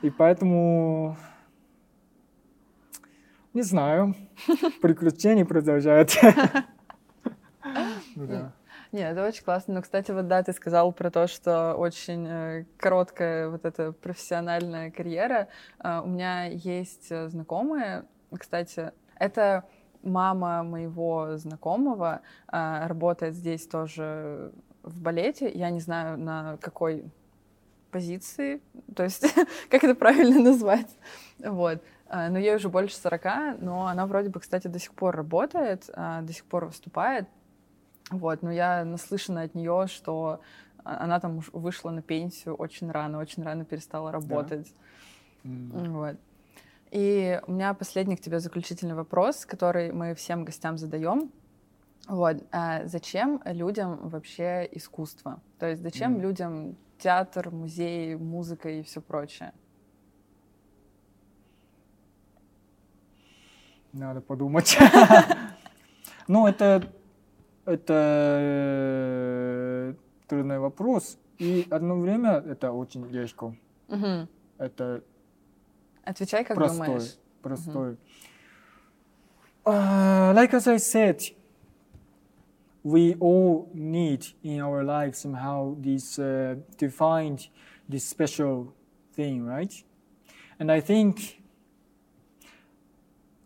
[0.01, 1.16] И поэтому
[3.53, 4.16] не знаю.
[4.82, 6.18] Приключения продолжают.
[8.16, 8.51] Да.
[8.91, 9.76] Не, это очень классно.
[9.76, 14.89] Но, кстати, вот да, ты сказал про то, что очень э, короткая вот эта профессиональная
[14.89, 15.47] карьера.
[15.78, 18.05] А, у меня есть э, знакомые,
[18.36, 19.66] кстати, это
[20.04, 24.52] мама моего знакомого, а, работает здесь тоже
[24.84, 25.52] в балете.
[25.54, 27.06] Я не знаю, на какой
[27.91, 28.62] позиции,
[28.95, 29.24] то есть
[29.70, 30.95] как это правильно назвать.
[31.39, 31.82] Вот.
[32.08, 35.89] А, Но ей уже больше 40, но она вроде бы, кстати, до сих пор работает,
[35.93, 37.28] а, до сих пор выступает.
[38.12, 40.41] Вот, но я наслышана от нее, что
[40.84, 44.74] а- она там вышла на пенсию очень рано, очень рано перестала работать.
[45.43, 45.72] М.
[45.93, 46.16] Вот.
[46.92, 51.32] И у меня последний к тебе заключительный вопрос, который мы всем гостям задаем.
[52.08, 52.38] Вот.
[52.52, 55.42] а зачем людям вообще искусство?
[55.60, 56.22] То есть зачем Мгм.
[56.22, 59.54] людям театр, музей, музыка и все прочее?
[63.94, 64.78] Надо подумать.
[66.28, 66.84] Ну, это,
[67.66, 67.86] это
[70.28, 71.18] трудный вопрос.
[71.40, 73.56] И одно время это очень легко.
[74.60, 75.04] Это
[76.09, 76.87] Отвечай, как простой.
[76.87, 77.17] думаешь.
[77.43, 77.97] Простой.
[79.65, 81.23] Uh, like as I said,
[82.83, 87.49] we all need in our life somehow this uh, to find
[87.89, 88.75] this special
[89.15, 89.73] thing, right?
[90.59, 91.43] And I think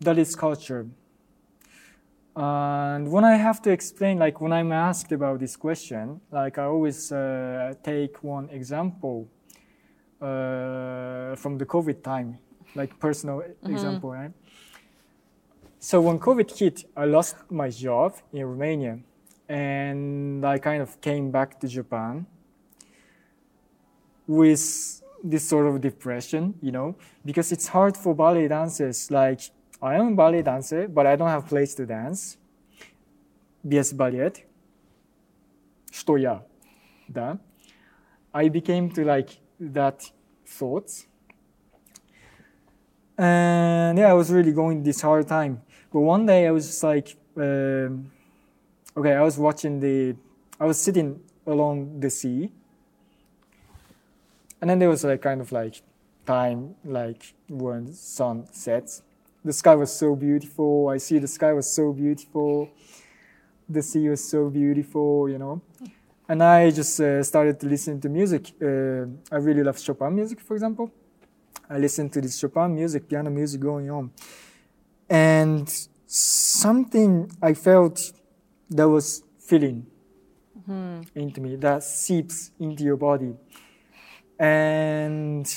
[0.00, 0.86] that is culture.
[2.34, 6.64] And when I have to explain, like when I'm asked about this question, like I
[6.64, 9.28] always uh, take one example
[10.20, 12.38] uh, from the COVID time,
[12.74, 14.32] like personal example, right?
[15.78, 18.98] So when COVID hit, I lost my job in Romania,
[19.48, 22.26] and I kind of came back to Japan
[24.26, 26.94] with this sort of depression, you know,
[27.24, 29.10] because it's hard for ballet dancers.
[29.10, 29.40] Like
[29.80, 32.36] I am a ballet dancer, but I don't have place to dance.
[33.64, 34.44] Без балет.
[35.90, 36.44] Что я?
[37.08, 37.38] Да.
[38.32, 40.12] I became to like that
[40.46, 41.06] thoughts.
[43.17, 45.61] and yeah, I was really going this hard time.
[45.91, 48.11] But one day I was just like, um,
[48.97, 50.15] okay, I was watching the,
[50.59, 52.51] I was sitting along the sea.
[54.59, 55.81] And then there was like kind of like
[56.25, 59.03] time, like when sun sets.
[59.45, 60.87] The sky was so beautiful.
[60.87, 62.69] I see the sky was so beautiful.
[63.67, 65.61] The sea was so beautiful, you know.
[66.29, 68.53] And I just uh, started to listen to music.
[68.61, 70.89] Uh, I really love Chopin music, for example.
[71.73, 74.11] I listened to this Chopin music, piano music going on.
[75.09, 75.67] And
[76.05, 78.11] something I felt
[78.69, 79.87] that was feeling
[80.55, 81.01] mm-hmm.
[81.15, 83.33] into me, that seeps into your body.
[84.37, 85.47] And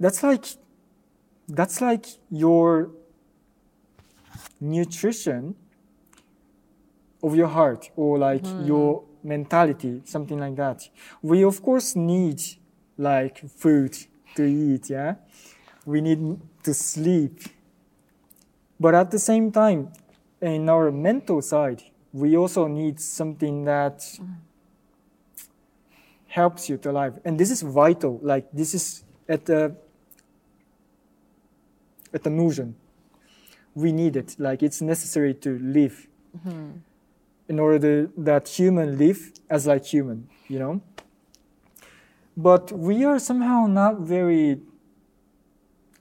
[0.00, 0.46] that's like
[1.46, 2.92] that's like your
[4.58, 5.54] nutrition
[7.22, 8.66] of your heart or like mm-hmm.
[8.66, 10.88] your mentality, something like that.
[11.20, 12.40] We of course need
[12.98, 13.96] like food
[14.36, 15.16] to eat, yeah?
[15.84, 17.40] We need to sleep.
[18.78, 19.92] But at the same time,
[20.40, 21.82] in our mental side,
[22.12, 24.04] we also need something that
[26.28, 27.18] helps you to live.
[27.24, 28.20] And this is vital.
[28.22, 29.76] Like this is at the
[32.12, 32.76] at the notion.
[33.74, 34.36] We need it.
[34.38, 36.78] Like it's necessary to live mm-hmm.
[37.48, 40.28] in order to, that human live as like human.
[40.48, 40.80] You know.
[42.36, 44.60] But we are somehow not very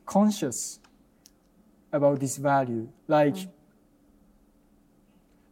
[0.06, 0.80] conscious
[1.94, 2.90] about this value.
[3.08, 3.38] Like,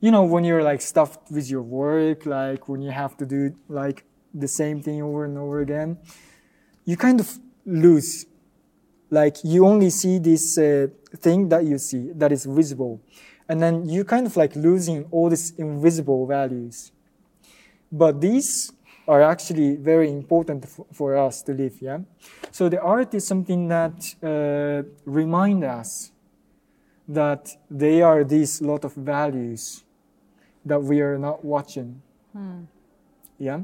[0.01, 3.55] you know, when you're like stuffed with your work, like when you have to do
[3.69, 4.03] like
[4.33, 5.97] the same thing over and over again,
[6.83, 8.25] you kind of lose.
[9.09, 12.99] Like you only see this uh, thing that you see that is visible,
[13.47, 16.91] and then you kind of like losing all these invisible values.
[17.91, 18.73] But these
[19.07, 21.81] are actually very important for us to live.
[21.81, 21.99] Yeah.
[22.51, 26.11] So the art is something that uh, remind us
[27.07, 29.83] that they are these lot of values
[30.65, 32.01] that we are not watching.
[33.37, 33.61] Yeah.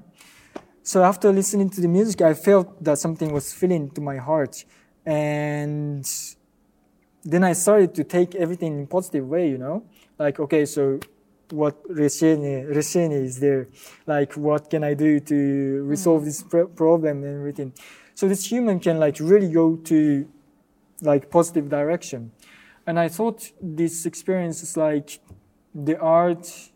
[0.83, 4.65] So after listening to the music, I felt that something was filling to my heart,
[5.05, 6.05] and
[7.23, 9.49] then I started to take everything in positive way.
[9.49, 9.83] You know,
[10.17, 10.99] like okay, so
[11.51, 13.67] what Reshene, Reshene is there?
[14.05, 16.49] Like what can I do to resolve this mm.
[16.49, 17.73] pr- problem and everything?
[18.15, 20.27] So this human can like really go to
[21.01, 22.31] like positive direction.
[22.85, 25.19] And I thought this experience is like
[25.73, 26.71] the art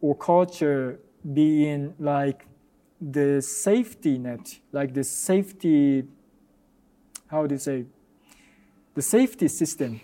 [0.00, 0.98] or culture
[1.32, 2.46] being like
[3.00, 6.04] the safety net, like the safety,
[7.28, 7.84] how do you say,
[8.94, 10.00] the safety system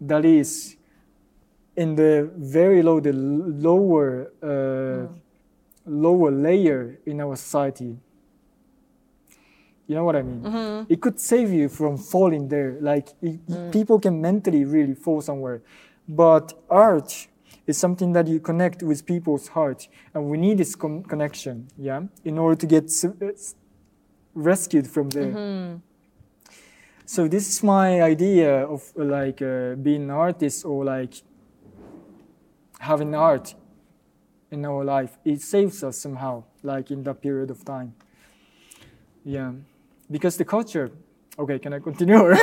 [0.00, 0.76] that is
[1.82, 4.10] in the very low, the lower,
[4.42, 5.06] uh,
[5.86, 7.96] lower layer in our society.
[9.88, 10.42] You know what I mean?
[10.88, 12.76] It could save you from falling there.
[12.80, 15.62] Like it, people can mentally really fall somewhere,
[16.08, 17.28] but art
[17.66, 22.02] is something that you connect with people's heart, and we need this con- connection, yeah,
[22.24, 23.32] in order to get s- uh,
[24.34, 25.34] rescued from there.
[27.06, 31.14] So this is my idea of uh, like uh, being an artist or like
[32.79, 33.55] having art
[34.51, 35.17] in our life.
[35.23, 37.93] It saves us somehow, like in that period of time.
[39.23, 39.53] Yeah,
[40.09, 40.91] because the culture.
[41.37, 42.17] Okay, can I continue?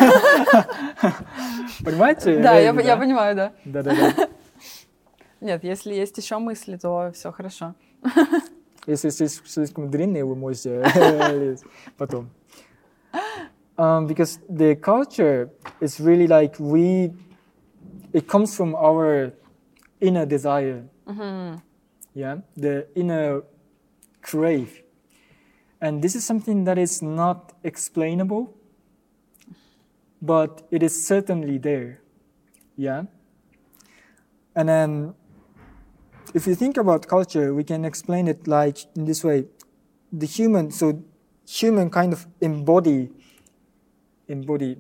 [1.83, 2.43] Понимаете?
[2.43, 3.53] Да, я, Леди, я понимаю, да.
[3.65, 4.29] Да-да-да.
[5.41, 7.75] Нет, если есть еще мысли, то все хорошо.
[8.87, 10.83] Если слишком, слишком длинные, вы можете
[11.33, 11.65] лезть
[11.97, 12.29] потом.
[13.79, 15.49] Um, because the culture
[15.81, 17.13] is really like we,
[18.13, 19.33] it comes from our
[20.00, 20.86] inner desire.
[21.08, 21.58] Mm-hmm.
[22.14, 23.44] Yeah, the inner
[24.22, 24.84] crave.
[25.80, 28.56] And this is something that is not explainable,
[30.22, 32.02] but it is certainly there.
[32.76, 33.04] Yeah.
[34.56, 35.14] And then
[36.34, 39.46] if you think about culture, we can explain it like in this way.
[40.12, 41.04] The human, so
[41.48, 43.10] human kind of embody,
[44.28, 44.78] embody,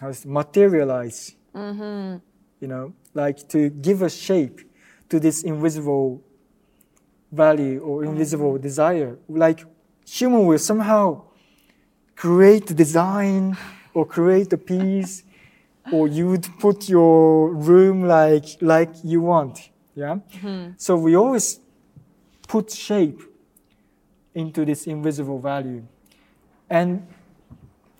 [0.00, 2.18] how is materialize, mm-hmm.
[2.62, 4.58] You know, like to give a shape
[5.10, 6.22] to this invisible
[7.30, 9.18] value or invisible desire.
[9.28, 9.66] Like
[10.08, 11.24] human will somehow
[12.16, 13.58] create a design
[13.92, 15.24] or create a piece
[15.92, 20.18] or you would put your room like like you want yeah?
[20.32, 20.72] Mm-hmm.
[20.76, 21.60] So we always
[22.48, 23.20] put shape
[24.34, 25.86] into this invisible value.
[26.70, 27.06] And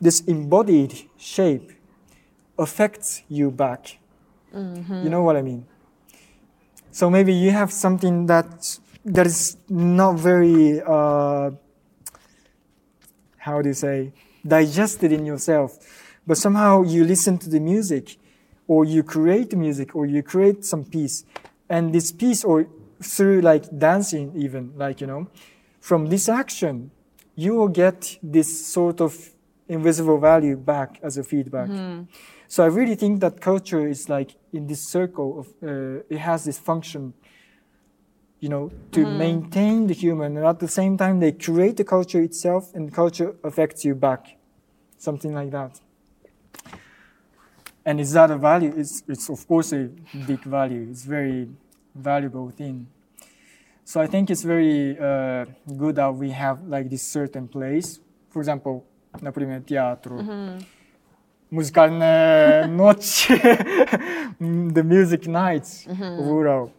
[0.00, 1.72] this embodied shape
[2.58, 3.98] affects you back
[5.04, 5.64] you know what i mean?
[6.90, 11.50] So maybe you have something that that is not very uh,
[13.38, 14.12] how do you say
[14.46, 15.70] digested in yourself
[16.26, 18.16] but somehow you listen to the music
[18.68, 21.24] or you create music or you create some piece
[21.68, 22.66] and this piece or
[23.00, 25.26] through like dancing even like you know
[25.80, 26.90] from this action
[27.34, 29.30] you will get this sort of
[29.68, 31.70] invisible value back as a feedback
[32.51, 36.43] so i really think that culture is like in this circle of uh, it has
[36.43, 37.13] this function
[38.39, 42.21] you know to maintain the human and at the same time they create the culture
[42.21, 44.37] itself and culture affects you back
[44.97, 45.79] something like that
[47.85, 49.89] and is that a value it's, it's of course a
[50.27, 51.47] big value it's very
[51.95, 52.87] valuable thing
[53.83, 55.45] so i think it's very uh,
[55.77, 57.99] good that we have like this certain place
[58.29, 58.85] for example
[59.21, 60.17] например театру
[61.51, 65.85] музыкальная ночь the music nights
[66.19, 66.71] of Ural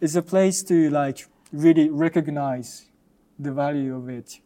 [0.00, 2.86] is a place to like really recognize
[3.38, 4.40] the value of it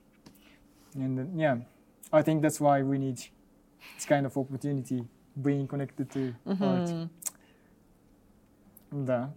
[0.94, 1.56] and uh, yeah
[2.12, 3.18] i think that's why we need
[3.96, 5.02] this kind of opportunity
[5.42, 6.88] being connected to art
[8.92, 9.30] да